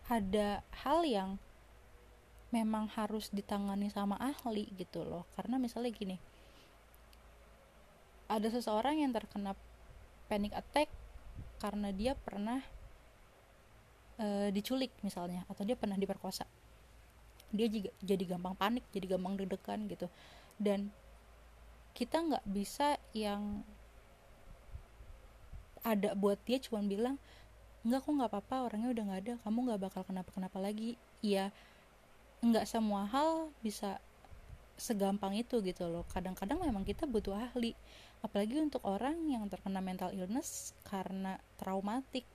ada 0.05 0.61
hal 0.85 1.01
yang 1.01 1.29
memang 2.53 2.85
harus 2.93 3.33
ditangani 3.33 3.89
sama 3.89 4.15
ahli 4.21 4.69
gitu 4.77 5.01
loh. 5.01 5.25
Karena 5.33 5.57
misalnya 5.57 5.91
gini 5.91 6.17
ada 8.25 8.47
seseorang 8.49 9.01
yang 9.01 9.13
terkena 9.13 9.53
panic 10.25 10.53
attack 10.57 10.89
karena 11.61 11.93
dia 11.93 12.17
pernah 12.17 12.61
e, 14.17 14.49
diculik 14.49 14.89
misalnya 15.05 15.45
atau 15.45 15.61
dia 15.61 15.77
pernah 15.77 15.97
diperkosa. 15.97 16.45
Dia 17.53 17.69
juga 17.69 17.93
jadi 18.01 18.23
gampang 18.25 18.57
panik 18.57 18.85
jadi 18.89 19.17
gampang 19.17 19.37
deg-degan 19.37 19.85
gitu. 19.89 20.09
Dan 20.57 20.89
kita 21.95 22.19
nggak 22.19 22.45
bisa 22.45 22.99
yang 23.15 23.63
ada 25.85 26.11
buat 26.17 26.35
dia 26.43 26.59
cuma 26.59 26.83
bilang 26.83 27.15
nggak 27.85 28.01
kok 28.01 28.11
nggak 28.17 28.31
apa-apa 28.33 28.55
orangnya 28.67 28.89
udah 28.91 29.03
nggak 29.05 29.21
ada 29.23 29.33
kamu 29.45 29.57
nggak 29.71 29.81
bakal 29.87 30.01
kenapa-kenapa 30.03 30.57
lagi. 30.59 30.99
Iya 31.23 31.55
nggak 32.43 32.65
semua 32.67 33.07
hal 33.07 33.49
bisa 33.63 34.01
segampang 34.75 35.37
itu 35.39 35.63
gitu 35.63 35.87
loh. 35.87 36.03
Kadang-kadang 36.11 36.59
memang 36.59 36.83
kita 36.83 37.07
butuh 37.07 37.37
ahli 37.37 37.71
apalagi 38.25 38.59
untuk 38.59 38.81
orang 38.83 39.15
yang 39.29 39.47
terkena 39.47 39.79
mental 39.79 40.11
illness 40.11 40.75
karena 40.89 41.39
traumatik. 41.61 42.27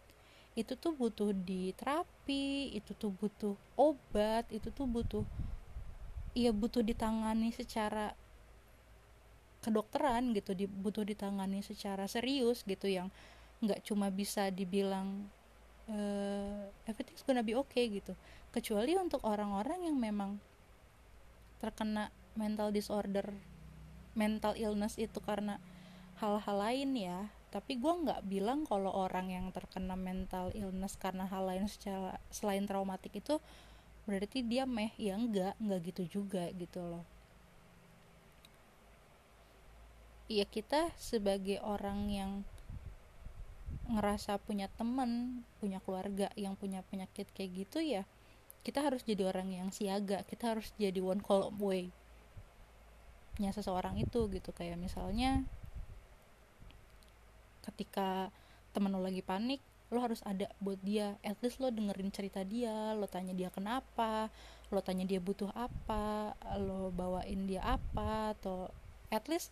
Itu 0.54 0.78
tuh 0.78 0.94
butuh 0.94 1.34
di 1.34 1.76
terapi 1.76 2.72
itu 2.72 2.94
tuh 2.96 3.12
butuh 3.12 3.54
obat 3.74 4.46
itu 4.54 4.70
tuh 4.72 4.86
butuh 4.86 5.26
ya 6.30 6.54
butuh 6.54 6.86
ditangani 6.86 7.50
secara 7.50 8.14
kedokteran 9.60 10.32
gitu 10.32 10.56
di, 10.56 10.64
butuh 10.64 11.04
ditangani 11.04 11.60
secara 11.60 12.08
serius 12.08 12.64
gitu 12.64 12.88
yang 12.88 13.12
nggak 13.60 13.84
cuma 13.84 14.08
bisa 14.08 14.48
dibilang 14.48 15.28
uh, 15.92 16.64
everything's 16.88 17.24
gonna 17.24 17.44
be 17.44 17.52
okay 17.52 17.92
gitu. 17.92 18.16
Kecuali 18.50 18.96
untuk 18.96 19.20
orang-orang 19.22 19.84
yang 19.84 19.96
memang 20.00 20.40
terkena 21.60 22.08
mental 22.34 22.72
disorder 22.72 23.28
mental 24.16 24.56
illness 24.56 24.96
itu 24.96 25.20
karena 25.20 25.60
hal-hal 26.18 26.56
lain 26.56 26.90
ya. 26.96 27.28
Tapi 27.52 27.76
gue 27.76 27.90
nggak 27.90 28.30
bilang 28.30 28.64
kalau 28.64 28.94
orang 28.94 29.28
yang 29.28 29.46
terkena 29.52 29.98
mental 29.98 30.54
illness 30.56 30.96
karena 30.96 31.28
hal 31.28 31.44
lain 31.44 31.66
secara 31.68 32.16
selain 32.32 32.64
traumatik 32.64 33.20
itu 33.20 33.36
berarti 34.08 34.40
dia 34.40 34.64
meh. 34.64 34.90
Ya 34.96 35.20
enggak 35.20 35.52
enggak 35.60 35.80
gitu 35.92 36.20
juga 36.20 36.48
gitu 36.56 36.80
loh 36.80 37.19
Iya 40.30 40.46
kita 40.46 40.94
sebagai 40.94 41.58
orang 41.66 42.06
yang 42.06 42.32
ngerasa 43.90 44.38
punya 44.38 44.70
temen 44.78 45.42
punya 45.58 45.82
keluarga 45.82 46.30
yang 46.38 46.54
punya 46.54 46.86
penyakit 46.86 47.26
kayak 47.34 47.66
gitu 47.66 47.82
ya 47.82 48.06
kita 48.62 48.86
harus 48.86 49.02
jadi 49.02 49.26
orang 49.26 49.50
yang 49.50 49.74
siaga 49.74 50.22
kita 50.30 50.54
harus 50.54 50.70
jadi 50.78 51.02
one 51.02 51.18
call 51.18 51.50
away 51.50 51.90
nya 53.40 53.56
seseorang 53.56 53.96
itu 53.96 54.28
gitu. 54.28 54.52
Kayak 54.52 54.76
misalnya 54.76 55.48
ketika 57.64 58.28
temen 58.76 58.92
lo 58.92 59.00
lagi 59.00 59.24
panik 59.24 59.64
lo 59.90 59.98
harus 60.04 60.20
ada 60.28 60.46
buat 60.60 60.78
dia. 60.84 61.16
At 61.24 61.40
least 61.40 61.58
lo 61.58 61.72
dengerin 61.72 62.12
cerita 62.12 62.44
dia 62.44 62.92
lo 62.94 63.08
tanya 63.08 63.32
dia 63.32 63.48
kenapa 63.48 64.28
lo 64.70 64.84
tanya 64.84 65.08
dia 65.08 65.18
butuh 65.18 65.50
apa 65.56 66.36
lo 66.60 66.92
bawain 66.94 67.48
dia 67.48 67.64
apa 67.64 68.36
atau 68.38 68.70
at 69.10 69.26
least 69.26 69.50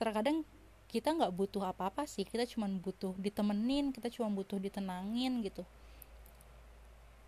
terkadang 0.00 0.48
kita 0.88 1.12
nggak 1.12 1.36
butuh 1.36 1.68
apa-apa 1.70 2.08
sih 2.08 2.26
kita 2.26 2.48
cuma 2.48 2.66
butuh 2.66 3.14
ditemenin 3.20 3.92
kita 3.94 4.08
cuma 4.08 4.32
butuh 4.32 4.56
ditenangin 4.56 5.44
gitu. 5.44 5.62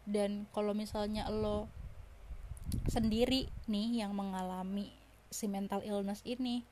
Dan 0.02 0.50
kalau 0.50 0.74
misalnya 0.74 1.30
lo 1.30 1.70
sendiri 2.90 3.46
nih 3.70 4.02
yang 4.02 4.16
mengalami 4.16 4.90
si 5.30 5.46
mental 5.46 5.84
illness 5.86 6.24
ini 6.26 6.66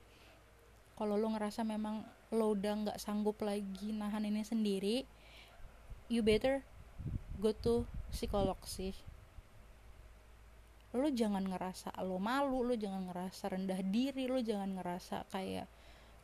kalau 0.99 1.15
lo 1.15 1.31
ngerasa 1.31 1.63
memang 1.63 2.03
lo 2.35 2.51
udah 2.51 2.73
nggak 2.83 2.99
sanggup 2.99 3.39
lagi 3.39 3.95
nahan 3.95 4.27
ini 4.27 4.43
sendiri 4.43 5.07
you 6.11 6.19
better 6.19 6.59
go 7.39 7.55
to 7.55 7.87
psikolog 8.11 8.59
sih. 8.67 8.91
Lo 10.91 11.07
jangan 11.07 11.47
ngerasa 11.47 11.95
lo 12.03 12.19
malu 12.19 12.67
lo 12.67 12.75
jangan 12.75 13.07
ngerasa 13.07 13.55
rendah 13.55 13.79
diri 13.79 14.27
lo 14.27 14.43
jangan 14.43 14.75
ngerasa 14.75 15.23
kayak 15.31 15.71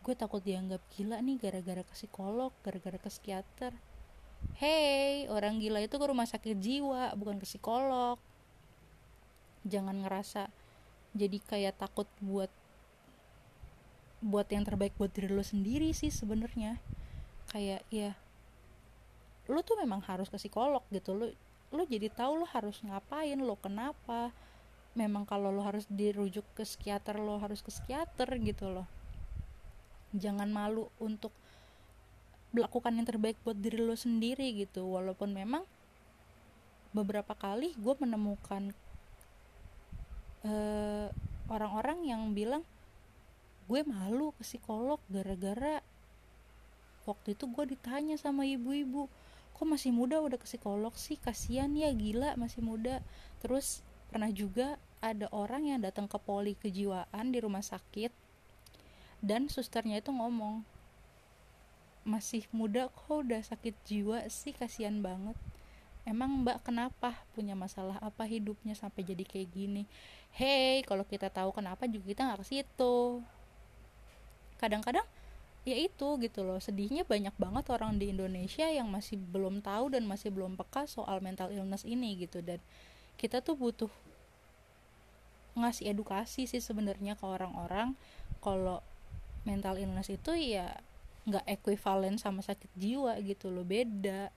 gue 0.07 0.15
takut 0.15 0.39
dianggap 0.39 0.79
gila 0.95 1.19
nih 1.19 1.35
gara-gara 1.35 1.83
ke 1.83 1.91
psikolog 1.91 2.55
gara-gara 2.63 2.95
ke 2.95 3.11
psikiater. 3.11 3.75
Hey 4.55 5.27
orang 5.27 5.59
gila 5.59 5.83
itu 5.83 5.99
ke 5.99 6.05
rumah 6.07 6.23
sakit 6.23 6.55
jiwa 6.55 7.11
bukan 7.19 7.35
ke 7.35 7.43
psikolog. 7.43 8.15
Jangan 9.67 10.07
ngerasa 10.07 10.47
jadi 11.11 11.43
kayak 11.43 11.75
takut 11.83 12.07
buat 12.23 12.47
buat 14.23 14.47
yang 14.47 14.63
terbaik 14.63 14.95
buat 14.95 15.11
diri 15.11 15.27
lo 15.27 15.43
sendiri 15.43 15.91
sih 15.91 16.07
sebenarnya. 16.07 16.79
Kayak 17.51 17.83
ya 17.91 18.15
lu 19.51 19.59
tuh 19.59 19.75
memang 19.75 19.99
harus 20.07 20.31
ke 20.31 20.39
psikolog 20.39 20.87
gitu. 20.87 21.19
Lu 21.19 21.27
lu 21.75 21.83
jadi 21.83 22.07
tahu 22.07 22.39
lu 22.39 22.47
harus 22.47 22.79
ngapain 22.79 23.43
lo 23.43 23.59
kenapa. 23.59 24.31
Memang 24.95 25.27
kalau 25.27 25.51
lo 25.51 25.67
harus 25.67 25.83
dirujuk 25.91 26.47
ke 26.55 26.63
psikiater 26.63 27.19
lo 27.19 27.43
harus 27.43 27.59
ke 27.59 27.75
psikiater 27.75 28.31
gitu 28.39 28.71
loh 28.71 28.87
jangan 30.17 30.49
malu 30.51 30.89
untuk 30.97 31.31
melakukan 32.55 32.95
yang 32.95 33.07
terbaik 33.07 33.37
buat 33.43 33.57
diri 33.57 33.79
lo 33.81 33.93
sendiri 33.93 34.53
gitu. 34.57 34.87
Walaupun 34.87 35.33
memang 35.35 35.63
beberapa 36.95 37.35
kali 37.35 37.75
gue 37.77 37.95
menemukan 37.99 38.73
uh, 40.47 41.07
orang-orang 41.51 42.07
yang 42.07 42.21
bilang 42.31 42.63
gue 43.67 43.83
malu 43.83 44.31
ke 44.39 44.47
psikolog 44.47 44.97
gara-gara 45.11 45.83
waktu 47.03 47.35
itu 47.35 47.45
gue 47.51 47.75
ditanya 47.75 48.15
sama 48.15 48.47
ibu-ibu 48.47 49.11
kok 49.57 49.67
masih 49.67 49.91
muda 49.91 50.21
udah 50.21 50.37
ke 50.37 50.45
psikolog 50.45 50.93
sih? 50.95 51.17
Kasihan 51.17 51.73
ya 51.73 51.91
gila 51.91 52.37
masih 52.39 52.61
muda 52.63 53.03
terus 53.43 53.81
pernah 54.07 54.31
juga 54.31 54.79
ada 55.03 55.29
orang 55.35 55.67
yang 55.69 55.79
datang 55.83 56.09
ke 56.09 56.17
poli 56.17 56.57
kejiwaan 56.57 57.29
di 57.29 57.37
rumah 57.43 57.61
sakit 57.61 58.26
dan 59.21 59.49
susternya 59.49 59.99
itu 59.99 60.13
ngomong 60.13 60.61
masih 62.07 62.47
muda 62.55 62.87
kok 62.87 63.27
udah 63.27 63.43
sakit 63.43 63.75
jiwa 63.83 64.23
sih 64.31 64.55
kasihan 64.55 65.03
banget. 65.03 65.35
Emang 66.07 66.39
mbak 66.39 66.63
kenapa 66.63 67.19
punya 67.35 67.51
masalah 67.51 67.99
apa 67.99 68.23
hidupnya 68.23 68.71
sampai 68.79 69.03
jadi 69.03 69.27
kayak 69.27 69.51
gini? 69.51 69.83
Hey 70.31 70.79
kalau 70.87 71.03
kita 71.03 71.27
tahu 71.27 71.51
kenapa 71.51 71.83
juga 71.83 72.15
kita 72.15 72.21
nggak 72.23 72.39
ke 72.39 72.47
situ. 72.47 73.19
Kadang-kadang 74.55 75.03
ya 75.67 75.75
itu 75.75 76.07
gitu 76.23 76.47
loh. 76.47 76.63
Sedihnya 76.63 77.03
banyak 77.03 77.35
banget 77.35 77.67
orang 77.75 77.99
di 77.99 78.15
Indonesia 78.15 78.71
yang 78.71 78.87
masih 78.87 79.19
belum 79.19 79.59
tahu 79.59 79.91
dan 79.91 80.07
masih 80.07 80.31
belum 80.31 80.55
peka 80.55 80.87
soal 80.87 81.19
mental 81.19 81.51
illness 81.51 81.83
ini 81.83 82.15
gitu. 82.23 82.39
Dan 82.39 82.63
kita 83.19 83.43
tuh 83.43 83.59
butuh 83.59 83.91
ngasih 85.59 85.91
edukasi 85.91 86.47
sih 86.47 86.63
sebenarnya 86.63 87.19
ke 87.19 87.25
orang-orang 87.27 87.99
kalau 88.39 88.79
mental 89.47 89.79
illness 89.79 90.11
itu 90.11 90.35
ya 90.35 90.75
nggak 91.27 91.47
ekuivalen 91.47 92.19
sama 92.19 92.43
sakit 92.43 92.71
jiwa 92.75 93.15
gitu 93.23 93.47
loh 93.47 93.63
beda. 93.63 94.31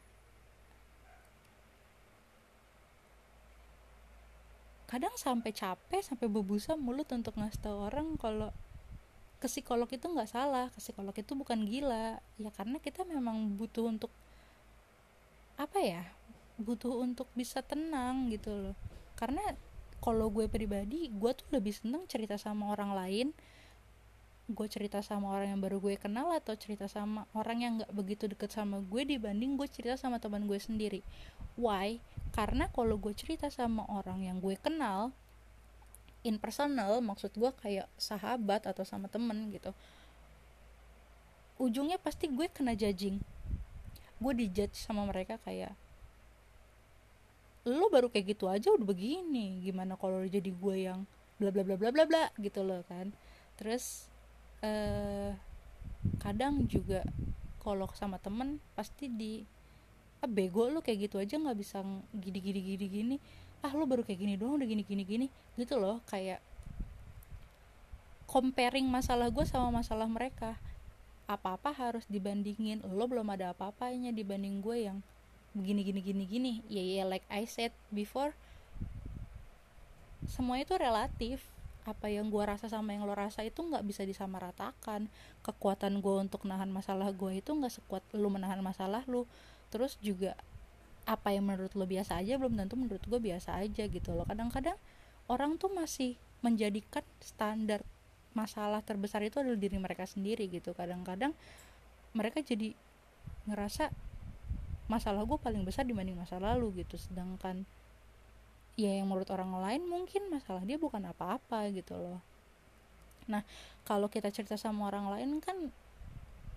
Kadang 4.90 5.14
sampai 5.14 5.54
capek 5.54 6.02
sampai 6.02 6.26
berbusa 6.26 6.74
mulut 6.74 7.06
untuk 7.14 7.38
ngasih 7.38 7.62
tahu 7.62 7.78
orang 7.90 8.18
kalau 8.18 8.50
ke 9.38 9.46
psikolog 9.46 9.86
itu 9.86 10.02
nggak 10.02 10.30
salah 10.30 10.66
ke 10.74 10.78
psikolog 10.82 11.14
itu 11.14 11.32
bukan 11.38 11.62
gila. 11.62 12.18
Ya 12.38 12.50
karena 12.50 12.82
kita 12.82 13.06
memang 13.06 13.54
butuh 13.54 13.86
untuk 13.86 14.10
apa 15.54 15.78
ya 15.78 16.02
butuh 16.58 17.06
untuk 17.06 17.30
bisa 17.38 17.62
tenang 17.62 18.34
gitu 18.34 18.50
loh. 18.50 18.76
Karena 19.14 19.42
kalau 20.02 20.32
gue 20.32 20.50
pribadi 20.50 21.06
gue 21.06 21.32
tuh 21.36 21.46
lebih 21.54 21.76
seneng 21.76 22.08
cerita 22.10 22.34
sama 22.34 22.72
orang 22.72 22.96
lain 22.96 23.28
gue 24.50 24.66
cerita 24.66 25.00
sama 25.00 25.30
orang 25.30 25.54
yang 25.54 25.62
baru 25.62 25.78
gue 25.78 25.94
kenal 25.96 26.34
atau 26.34 26.58
cerita 26.58 26.90
sama 26.90 27.24
orang 27.32 27.58
yang 27.62 27.72
nggak 27.80 27.92
begitu 27.94 28.24
deket 28.26 28.50
sama 28.50 28.82
gue 28.82 29.02
dibanding 29.06 29.54
gue 29.54 29.68
cerita 29.70 29.94
sama 29.94 30.18
teman 30.18 30.44
gue 30.50 30.58
sendiri. 30.58 31.00
Why? 31.54 32.02
Karena 32.34 32.66
kalau 32.70 32.98
gue 32.98 33.14
cerita 33.14 33.48
sama 33.48 33.86
orang 33.86 34.26
yang 34.26 34.42
gue 34.42 34.58
kenal 34.58 35.14
in 36.26 36.36
personal 36.36 37.00
maksud 37.00 37.32
gue 37.32 37.48
kayak 37.64 37.88
sahabat 37.96 38.68
atau 38.68 38.84
sama 38.84 39.08
temen 39.08 39.48
gitu 39.54 39.72
ujungnya 41.60 42.00
pasti 42.00 42.24
gue 42.32 42.48
kena 42.48 42.72
judging. 42.72 43.20
Gue 44.16 44.32
dijudge 44.32 44.80
sama 44.80 45.04
mereka 45.04 45.36
kayak 45.44 45.76
lo 47.68 47.92
baru 47.92 48.08
kayak 48.08 48.32
gitu 48.32 48.48
aja 48.48 48.72
udah 48.72 48.88
begini 48.88 49.60
gimana 49.60 49.92
kalau 50.00 50.24
jadi 50.24 50.48
gue 50.48 50.76
yang 50.80 51.04
bla 51.36 51.52
bla 51.52 51.60
bla 51.60 51.76
bla 51.76 51.92
bla 51.92 52.04
bla 52.08 52.24
gitu 52.40 52.64
loh 52.64 52.80
kan. 52.88 53.12
Terus 53.60 54.08
eh 54.60 55.32
kadang 56.20 56.64
juga 56.68 57.04
kalau 57.60 57.88
sama 57.92 58.16
temen 58.16 58.56
pasti 58.72 59.08
di 59.08 59.44
ah 60.20 60.28
bego 60.28 60.68
lo 60.68 60.84
kayak 60.84 61.08
gitu 61.08 61.16
aja 61.16 61.40
nggak 61.40 61.58
bisa 61.60 61.80
gini 62.12 62.38
gini 62.40 62.60
gini 62.60 62.86
gini. 62.88 63.16
Ah 63.60 63.72
lo 63.72 63.84
baru 63.84 64.04
kayak 64.04 64.20
gini 64.20 64.34
doang 64.36 64.60
udah 64.60 64.68
gini 64.68 64.84
gini 64.84 65.04
gini. 65.04 65.26
Gitu 65.56 65.76
loh 65.80 66.00
kayak 66.08 66.40
comparing 68.28 68.86
masalah 68.88 69.28
gue 69.32 69.44
sama 69.48 69.72
masalah 69.80 70.08
mereka. 70.08 70.56
Apa-apa 71.28 71.72
harus 71.72 72.04
dibandingin 72.08 72.84
lo 72.84 73.04
belum 73.08 73.28
ada 73.32 73.52
apa-apanya 73.52 74.12
dibanding 74.12 74.60
gue 74.60 74.88
yang 74.88 74.98
begini 75.56 75.80
gini 75.84 76.00
gini 76.04 76.24
gini. 76.28 76.52
Ya 76.68 76.84
ya 76.84 77.04
like 77.08 77.24
I 77.32 77.48
said 77.48 77.72
before 77.92 78.36
semua 80.28 80.60
itu 80.60 80.76
relatif 80.76 81.40
apa 81.88 82.12
yang 82.12 82.28
gue 82.28 82.44
rasa 82.44 82.68
sama 82.68 82.92
yang 82.92 83.08
lo 83.08 83.16
rasa 83.16 83.40
itu 83.44 83.60
nggak 83.64 83.84
bisa 83.84 84.02
disamaratakan. 84.04 85.08
Kekuatan 85.40 86.04
gue 86.04 86.14
untuk 86.20 86.44
nahan 86.44 86.68
masalah 86.68 87.08
gue 87.12 87.40
itu 87.40 87.50
nggak 87.50 87.72
sekuat 87.80 88.04
lo 88.12 88.28
menahan 88.28 88.60
masalah 88.60 89.04
lo 89.08 89.24
terus 89.70 89.96
juga 90.02 90.34
apa 91.08 91.32
yang 91.32 91.46
menurut 91.46 91.72
lo 91.78 91.86
biasa 91.86 92.20
aja 92.20 92.36
belum 92.36 92.58
tentu 92.58 92.76
menurut 92.76 93.02
gue 93.02 93.20
biasa 93.20 93.56
aja 93.56 93.84
gitu 93.88 94.12
loh. 94.12 94.28
Kadang-kadang 94.28 94.76
orang 95.30 95.56
tuh 95.56 95.72
masih 95.72 96.20
menjadikan 96.44 97.04
standar 97.20 97.84
masalah 98.32 98.80
terbesar 98.84 99.24
itu 99.26 99.40
adalah 99.42 99.58
diri 99.58 99.78
mereka 99.80 100.04
sendiri 100.04 100.46
gitu. 100.46 100.76
Kadang-kadang 100.76 101.32
mereka 102.12 102.42
jadi 102.42 102.76
ngerasa 103.48 103.90
masalah 104.90 105.22
gue 105.22 105.38
paling 105.38 105.62
besar 105.62 105.86
dibanding 105.86 106.18
masa 106.18 106.36
lalu 106.42 106.84
gitu. 106.84 106.98
Sedangkan 106.98 107.64
ya 108.78 108.90
yang 108.98 109.06
menurut 109.10 109.28
orang 109.30 109.50
lain 109.58 109.82
mungkin 109.86 110.30
masalah 110.30 110.62
dia 110.62 110.76
bukan 110.78 111.02
apa-apa 111.08 111.70
gitu 111.74 111.96
loh. 111.98 112.20
Nah 113.26 113.42
kalau 113.86 114.10
kita 114.10 114.30
cerita 114.34 114.54
sama 114.58 114.90
orang 114.90 115.10
lain 115.14 115.30
kan 115.42 115.70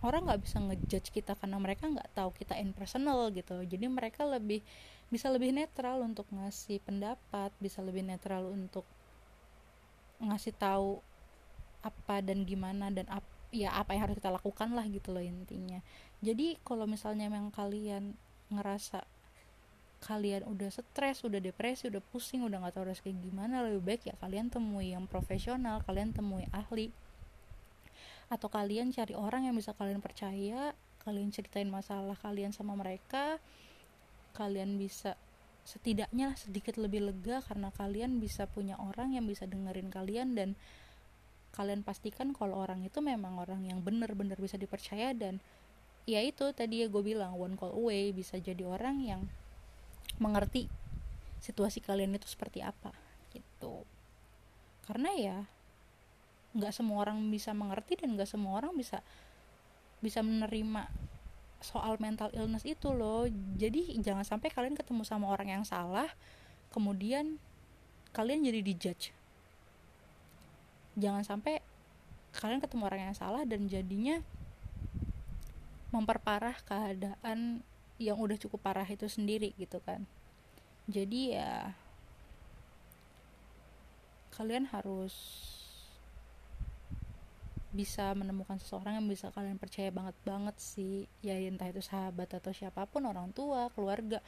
orang 0.03 0.27
nggak 0.27 0.41
bisa 0.43 0.59
ngejudge 0.59 1.15
kita 1.15 1.33
karena 1.39 1.57
mereka 1.61 1.87
nggak 1.87 2.11
tahu 2.11 2.35
kita 2.35 2.59
in 2.59 2.75
personal 2.75 3.31
gitu 3.31 3.63
jadi 3.63 3.87
mereka 3.87 4.27
lebih 4.27 4.59
bisa 5.07 5.31
lebih 5.31 5.55
netral 5.55 6.03
untuk 6.03 6.27
ngasih 6.27 6.83
pendapat 6.83 7.55
bisa 7.63 7.79
lebih 7.79 8.03
netral 8.03 8.51
untuk 8.51 8.83
ngasih 10.19 10.51
tahu 10.59 10.99
apa 11.83 12.23
dan 12.23 12.47
gimana 12.47 12.87
dan 12.89 13.03
ap, 13.11 13.23
ya 13.51 13.75
apa 13.75 13.91
yang 13.93 14.07
harus 14.07 14.15
kita 14.17 14.31
lakukan 14.31 14.71
lah 14.71 14.87
gitu 14.87 15.11
loh 15.11 15.19
intinya. 15.19 15.83
Jadi 16.23 16.55
kalau 16.63 16.87
misalnya 16.87 17.27
memang 17.27 17.51
kalian 17.51 18.15
ngerasa 18.47 19.03
kalian 20.03 20.43
udah 20.43 20.67
stres, 20.67 21.23
udah 21.23 21.39
depresi, 21.39 21.87
udah 21.87 22.03
pusing, 22.03 22.43
udah 22.43 22.59
nggak 22.59 22.75
tahu 22.75 22.91
harus 22.91 22.99
kayak 22.99 23.23
gimana, 23.23 23.63
lebih 23.63 23.81
baik 23.81 24.01
ya 24.03 24.15
kalian 24.19 24.51
temui 24.51 24.91
yang 24.91 25.07
profesional, 25.07 25.79
kalian 25.87 26.11
temui 26.11 26.43
ahli. 26.51 26.91
Atau 28.27 28.51
kalian 28.51 28.91
cari 28.91 29.15
orang 29.15 29.47
yang 29.47 29.55
bisa 29.55 29.71
kalian 29.71 30.03
percaya 30.03 30.75
kalian 31.03 31.35
ceritain 31.35 31.67
masalah 31.67 32.15
kalian 32.15 32.55
sama 32.55 32.79
mereka 32.79 33.37
kalian 34.33 34.79
bisa 34.79 35.19
setidaknya 35.63 36.35
sedikit 36.35 36.75
lebih 36.79 37.11
lega 37.11 37.39
karena 37.43 37.71
kalian 37.75 38.19
bisa 38.19 38.47
punya 38.47 38.75
orang 38.79 39.15
yang 39.15 39.27
bisa 39.27 39.47
dengerin 39.47 39.87
kalian 39.91 40.35
dan 40.35 40.49
kalian 41.53 41.85
pastikan 41.85 42.33
kalau 42.33 42.59
orang 42.59 42.81
itu 42.83 42.99
memang 42.99 43.37
orang 43.37 43.63
yang 43.63 43.79
benar-benar 43.79 44.35
bisa 44.41 44.57
dipercaya 44.57 45.13
dan 45.13 45.39
ya 46.03 46.19
itu 46.19 46.51
tadi 46.51 46.83
ya 46.83 46.91
gue 46.91 47.03
bilang 47.03 47.37
one 47.37 47.55
call 47.55 47.71
away 47.71 48.11
bisa 48.11 48.41
jadi 48.41 48.63
orang 48.65 49.05
yang 49.05 49.21
mengerti 50.21 50.69
situasi 51.43 51.83
kalian 51.83 52.15
itu 52.15 52.27
seperti 52.29 52.63
apa 52.63 52.93
gitu. 53.33 53.83
Karena 54.85 55.09
ya 55.15 55.37
nggak 56.53 56.73
semua 56.73 57.01
orang 57.01 57.17
bisa 57.33 57.51
mengerti 57.51 57.97
dan 57.97 58.13
nggak 58.13 58.29
semua 58.29 58.61
orang 58.61 58.77
bisa 58.77 59.01
bisa 60.03 60.21
menerima 60.21 60.85
soal 61.63 61.95
mental 61.97 62.29
illness 62.35 62.67
itu 62.67 62.91
loh. 62.91 63.25
Jadi 63.57 63.97
jangan 64.03 64.27
sampai 64.27 64.51
kalian 64.51 64.75
ketemu 64.75 65.07
sama 65.07 65.31
orang 65.31 65.49
yang 65.49 65.63
salah 65.65 66.11
kemudian 66.75 67.39
kalian 68.11 68.45
jadi 68.45 68.59
dijudge. 68.61 69.15
Jangan 70.99 71.25
sampai 71.25 71.63
kalian 72.33 72.61
ketemu 72.61 72.83
orang 72.85 73.01
yang 73.09 73.15
salah 73.17 73.45
dan 73.45 73.65
jadinya 73.69 74.21
memperparah 75.93 76.57
keadaan 76.65 77.61
yang 78.07 78.19
udah 78.19 78.35
cukup 78.35 78.59
parah 78.59 78.87
itu 78.87 79.07
sendiri 79.07 79.55
gitu 79.55 79.79
kan. 79.83 80.03
Jadi 80.91 81.39
ya 81.39 81.71
kalian 84.33 84.67
harus 84.73 85.15
bisa 87.73 88.13
menemukan 88.13 88.61
seseorang 88.61 89.01
yang 89.01 89.07
bisa 89.09 89.33
kalian 89.33 89.57
percaya 89.57 89.89
banget 89.89 90.13
banget 90.21 90.55
sih. 90.61 91.09
Ya 91.25 91.39
entah 91.39 91.71
itu 91.71 91.81
sahabat 91.81 92.29
atau 92.35 92.53
siapa 92.53 92.85
pun 92.85 93.07
orang 93.09 93.33
tua 93.33 93.73
keluarga 93.73 94.21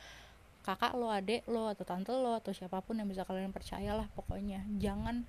kakak 0.65 0.97
lo 0.97 1.13
adik 1.13 1.45
lo 1.45 1.69
atau 1.69 1.85
tante 1.85 2.09
lo 2.09 2.33
atau 2.33 2.49
siapa 2.49 2.81
pun 2.81 2.97
yang 2.97 3.05
bisa 3.05 3.21
kalian 3.21 3.53
percayalah 3.53 4.09
pokoknya. 4.17 4.65
Jangan 4.81 5.27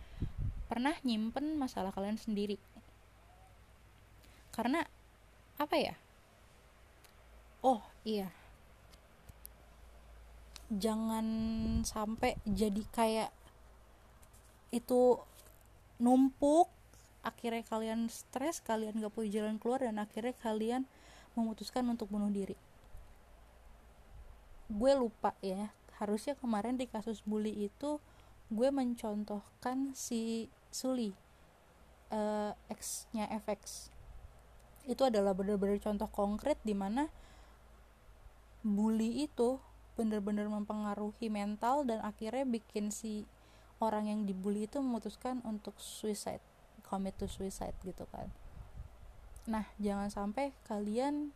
pernah 0.67 0.97
nyimpen 1.05 1.61
masalah 1.61 1.93
kalian 1.93 2.17
sendiri. 2.17 2.57
Karena 4.57 4.81
apa 5.61 5.77
ya 5.77 5.93
oh. 7.67 7.83
Iya. 8.07 8.31
Jangan 10.71 11.27
sampai 11.83 12.39
jadi 12.47 12.83
kayak 12.95 13.31
itu 14.71 15.19
numpuk 15.99 16.71
akhirnya 17.27 17.67
kalian 17.67 18.07
stres 18.07 18.63
kalian 18.63 19.03
gak 19.03 19.11
punya 19.11 19.43
jalan 19.43 19.59
keluar 19.59 19.83
dan 19.83 19.99
akhirnya 19.99 20.35
kalian 20.39 20.87
memutuskan 21.35 21.83
untuk 21.91 22.07
bunuh 22.07 22.31
diri. 22.31 22.55
Gue 24.71 24.95
lupa 24.95 25.35
ya 25.43 25.75
harusnya 25.99 26.39
kemarin 26.39 26.79
di 26.79 26.87
kasus 26.87 27.27
bully 27.27 27.67
itu 27.67 27.99
gue 28.47 28.69
mencontohkan 28.71 29.91
si 29.99 30.47
Suli 30.71 31.11
uh, 32.15 32.53
X-nya 32.71 33.27
FX 33.43 33.91
itu 34.87 35.03
adalah 35.03 35.35
benar-benar 35.35 35.83
contoh 35.83 36.07
konkret 36.07 36.61
di 36.63 36.77
mana 36.77 37.11
bully 38.67 39.31
itu 39.31 39.63
benar-benar 39.95 40.51
mempengaruhi 40.51 41.31
mental 41.31 41.87
dan 41.87 42.03
akhirnya 42.03 42.43
bikin 42.43 42.91
si 42.91 43.25
orang 43.79 44.11
yang 44.11 44.21
dibully 44.27 44.67
itu 44.67 44.83
memutuskan 44.83 45.39
untuk 45.47 45.79
suicide 45.79 46.43
commit 46.83 47.15
to 47.15 47.31
suicide 47.31 47.79
gitu 47.87 48.05
kan. 48.11 48.27
Nah 49.47 49.71
jangan 49.79 50.11
sampai 50.11 50.51
kalian 50.67 51.31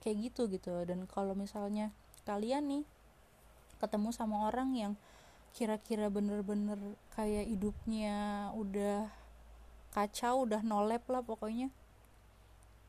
kayak 0.00 0.30
gitu 0.30 0.46
gitu. 0.46 0.72
Dan 0.86 1.10
kalau 1.10 1.34
misalnya 1.34 1.90
kalian 2.22 2.70
nih 2.70 2.84
ketemu 3.82 4.14
sama 4.14 4.46
orang 4.48 4.72
yang 4.78 4.92
kira-kira 5.56 6.12
bener-bener 6.12 6.76
kayak 7.16 7.48
hidupnya 7.48 8.48
udah 8.52 9.08
kacau 9.96 10.44
udah 10.44 10.60
nolep 10.60 11.00
lah 11.08 11.24
pokoknya 11.24 11.72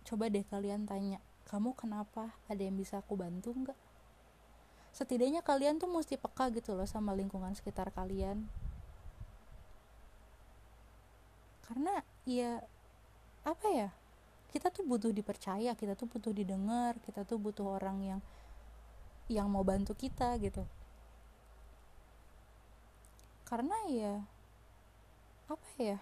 coba 0.03 0.27
deh 0.27 0.43
kalian 0.43 0.83
tanya 0.83 1.23
kamu 1.47 1.71
kenapa? 1.79 2.35
Ada 2.51 2.67
yang 2.67 2.75
bisa 2.75 2.99
aku 2.99 3.15
bantu 3.15 3.55
nggak? 3.55 3.79
Setidaknya 4.91 5.39
kalian 5.39 5.79
tuh 5.79 5.87
mesti 5.87 6.19
peka 6.19 6.51
gitu 6.51 6.75
loh 6.75 6.83
sama 6.83 7.15
lingkungan 7.15 7.55
sekitar 7.55 7.95
kalian. 7.95 8.43
Karena 11.63 12.03
ya 12.27 12.59
apa 13.47 13.67
ya? 13.71 13.89
Kita 14.51 14.67
tuh 14.71 14.83
butuh 14.83 15.11
dipercaya 15.15 15.71
kita 15.75 15.95
tuh 15.95 16.07
butuh 16.11 16.35
didengar 16.35 16.99
kita 17.03 17.23
tuh 17.23 17.39
butuh 17.39 17.79
orang 17.79 17.97
yang 18.03 18.21
yang 19.31 19.47
mau 19.47 19.63
bantu 19.63 19.95
kita 19.95 20.35
gitu. 20.43 20.67
Karena 23.47 23.75
ya 23.87 24.13
apa 25.47 25.67
ya? 25.79 25.99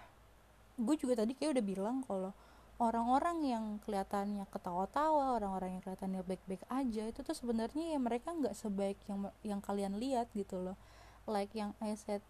Gue 0.74 0.98
juga 0.98 1.22
tadi 1.22 1.38
kayak 1.38 1.54
udah 1.54 1.64
bilang 1.64 1.96
kalau 2.02 2.34
orang-orang 2.76 3.40
yang 3.48 3.64
kelihatannya 3.80 4.44
ketawa-tawa 4.52 5.40
orang-orang 5.40 5.80
yang 5.80 5.82
kelihatannya 5.82 6.20
baik-baik 6.28 6.62
aja 6.68 7.08
itu 7.08 7.24
tuh 7.24 7.32
sebenarnya 7.32 7.96
ya 7.96 7.98
mereka 8.00 8.36
nggak 8.36 8.52
sebaik 8.52 9.00
yang 9.08 9.32
yang 9.40 9.60
kalian 9.64 9.96
lihat 9.96 10.28
gitu 10.36 10.60
loh. 10.60 10.76
Like 11.24 11.56
yang 11.56 11.72
I 11.80 11.96
said 11.96 12.20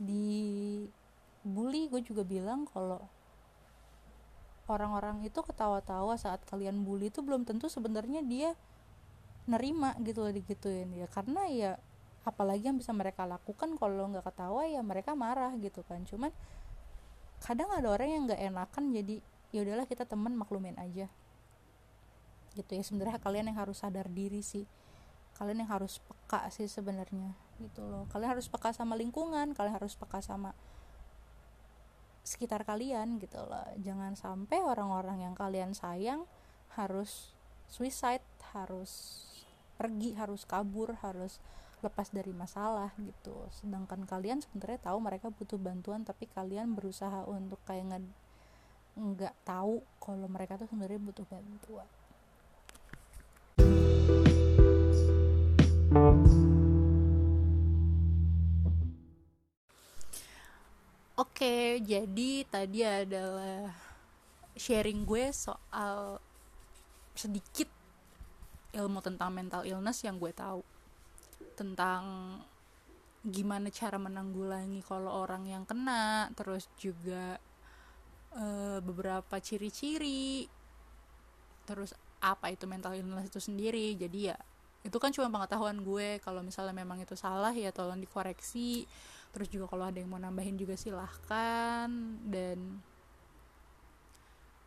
di 0.00 0.88
bully 1.44 1.92
gue 1.92 2.00
juga 2.00 2.24
bilang 2.24 2.64
kalau 2.64 3.04
orang-orang 4.64 5.20
itu 5.28 5.36
ketawa-tawa 5.44 6.16
saat 6.16 6.40
kalian 6.48 6.88
bully 6.88 7.12
itu 7.12 7.20
belum 7.20 7.44
tentu 7.44 7.68
sebenarnya 7.68 8.24
dia 8.24 8.56
nerima 9.44 9.92
gitu 10.00 10.24
loh 10.24 10.32
digituin 10.32 10.88
ya. 10.96 11.04
Karena 11.12 11.44
ya 11.52 11.72
apalagi 12.24 12.72
yang 12.72 12.80
bisa 12.80 12.96
mereka 12.96 13.28
lakukan 13.28 13.76
kalau 13.76 14.08
nggak 14.08 14.24
ketawa 14.24 14.64
ya 14.64 14.80
mereka 14.80 15.12
marah 15.12 15.52
gitu 15.60 15.84
kan. 15.84 16.08
Cuman 16.08 16.32
kadang 17.44 17.68
ada 17.68 17.92
orang 17.92 18.08
yang 18.08 18.22
nggak 18.24 18.40
enakan 18.40 18.84
jadi 18.96 19.20
ya 19.54 19.62
udahlah 19.62 19.86
kita 19.86 20.02
temen 20.02 20.34
maklumin 20.34 20.74
aja. 20.82 21.06
Gitu 22.58 22.70
ya 22.74 22.82
sebenarnya 22.82 23.22
kalian 23.22 23.54
yang 23.54 23.58
harus 23.62 23.78
sadar 23.86 24.10
diri 24.10 24.42
sih. 24.42 24.66
Kalian 25.38 25.62
yang 25.62 25.70
harus 25.70 26.02
peka 26.02 26.50
sih 26.50 26.66
sebenarnya 26.66 27.38
gitu 27.62 27.86
loh. 27.86 28.10
Kalian 28.10 28.34
harus 28.34 28.50
peka 28.50 28.74
sama 28.74 28.98
lingkungan 28.98 29.54
kalian 29.54 29.78
harus 29.78 29.94
peka 29.94 30.18
sama 30.18 30.50
sekitar 32.24 32.64
kalian 32.64 33.20
gitu 33.20 33.36
loh 33.36 33.68
jangan 33.84 34.16
sampai 34.16 34.64
orang-orang 34.64 35.28
yang 35.28 35.36
kalian 35.36 35.76
sayang 35.76 36.24
harus 36.72 37.36
suicide 37.68 38.24
harus 38.56 39.20
pergi 39.76 40.16
harus 40.16 40.48
kabur 40.48 40.96
harus 41.04 41.36
lepas 41.84 42.08
dari 42.08 42.32
masalah 42.32 42.96
gitu. 42.96 43.44
Sedangkan 43.52 44.08
kalian 44.08 44.40
sebenarnya 44.40 44.88
tahu 44.88 44.98
mereka 45.04 45.28
butuh 45.28 45.60
bantuan 45.60 46.00
tapi 46.00 46.24
kalian 46.32 46.72
berusaha 46.72 47.28
untuk 47.28 47.60
kayak 47.68 48.00
nggak 48.94 49.34
tahu 49.42 49.82
kalau 49.98 50.30
mereka 50.30 50.54
tuh 50.54 50.70
sebenarnya 50.70 51.02
butuh 51.02 51.26
bantuan. 51.26 51.88
Oke, 61.14 61.78
jadi 61.78 62.42
tadi 62.46 62.82
adalah 62.82 63.70
sharing 64.58 65.06
gue 65.06 65.30
soal 65.30 66.18
sedikit 67.14 67.70
ilmu 68.74 68.98
tentang 68.98 69.30
mental 69.30 69.62
illness 69.62 70.02
yang 70.02 70.18
gue 70.18 70.34
tahu. 70.34 70.62
Tentang 71.54 72.02
gimana 73.22 73.70
cara 73.70 73.94
menanggulangi 73.94 74.82
kalau 74.82 75.22
orang 75.22 75.46
yang 75.46 75.62
kena, 75.62 76.34
terus 76.34 76.66
juga 76.82 77.38
uh, 78.34 78.78
beberapa 78.82 79.38
ciri-ciri. 79.40 80.50
Terus 81.64 81.96
apa 82.20 82.52
itu 82.52 82.64
mental 82.68 82.96
illness 82.98 83.30
itu 83.30 83.40
sendiri. 83.40 83.94
Jadi 83.96 84.32
ya 84.32 84.36
itu 84.84 84.96
kan 85.00 85.10
cuma 85.14 85.32
pengetahuan 85.32 85.80
gue. 85.80 86.20
Kalau 86.20 86.44
misalnya 86.44 86.76
memang 86.76 87.00
itu 87.00 87.16
salah 87.16 87.54
ya 87.54 87.72
tolong 87.72 87.98
dikoreksi. 88.02 88.84
Terus 89.34 89.48
juga 89.50 89.66
kalau 89.66 89.88
ada 89.88 89.98
yang 89.98 90.12
mau 90.12 90.20
nambahin 90.20 90.60
juga 90.60 90.76
silahkan. 90.76 91.88
Dan 92.28 92.82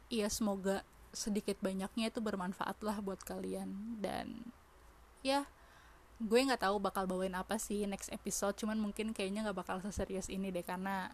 iya 0.10 0.28
semoga 0.32 0.82
sedikit 1.16 1.58
banyaknya 1.64 2.10
itu 2.10 2.20
bermanfaat 2.20 2.82
lah 2.82 2.98
buat 3.04 3.22
kalian. 3.22 4.02
Dan 4.02 4.50
ya 5.22 5.46
gue 6.18 6.40
nggak 6.50 6.66
tahu 6.66 6.82
bakal 6.82 7.06
bawain 7.06 7.38
apa 7.38 7.62
sih 7.62 7.86
next 7.86 8.10
episode. 8.10 8.58
Cuman 8.58 8.82
mungkin 8.82 9.14
kayaknya 9.14 9.46
nggak 9.46 9.60
bakal 9.62 9.78
seserius 9.86 10.34
ini 10.34 10.50
deh 10.50 10.66
karena 10.66 11.14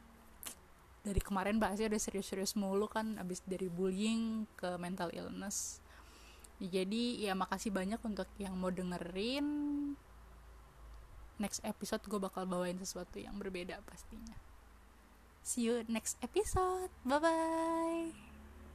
dari 1.03 1.19
kemarin 1.19 1.59
bahasnya 1.59 1.91
udah 1.91 2.01
serius-serius 2.01 2.55
mulu 2.55 2.87
kan 2.87 3.19
abis 3.19 3.43
dari 3.43 3.67
bullying 3.67 4.47
ke 4.55 4.79
mental 4.79 5.11
illness. 5.11 5.83
Jadi 6.63 7.27
ya 7.27 7.35
makasih 7.35 7.75
banyak 7.75 7.99
untuk 8.07 8.27
yang 8.39 8.55
mau 8.55 8.71
dengerin. 8.71 9.45
Next 11.43 11.59
episode 11.67 12.07
gue 12.07 12.19
bakal 12.23 12.47
bawain 12.47 12.79
sesuatu 12.79 13.19
yang 13.19 13.35
berbeda 13.35 13.83
pastinya. 13.83 14.39
See 15.43 15.67
you 15.67 15.83
next 15.91 16.15
episode. 16.23 16.89
Bye 17.03 17.19
bye 17.19 18.32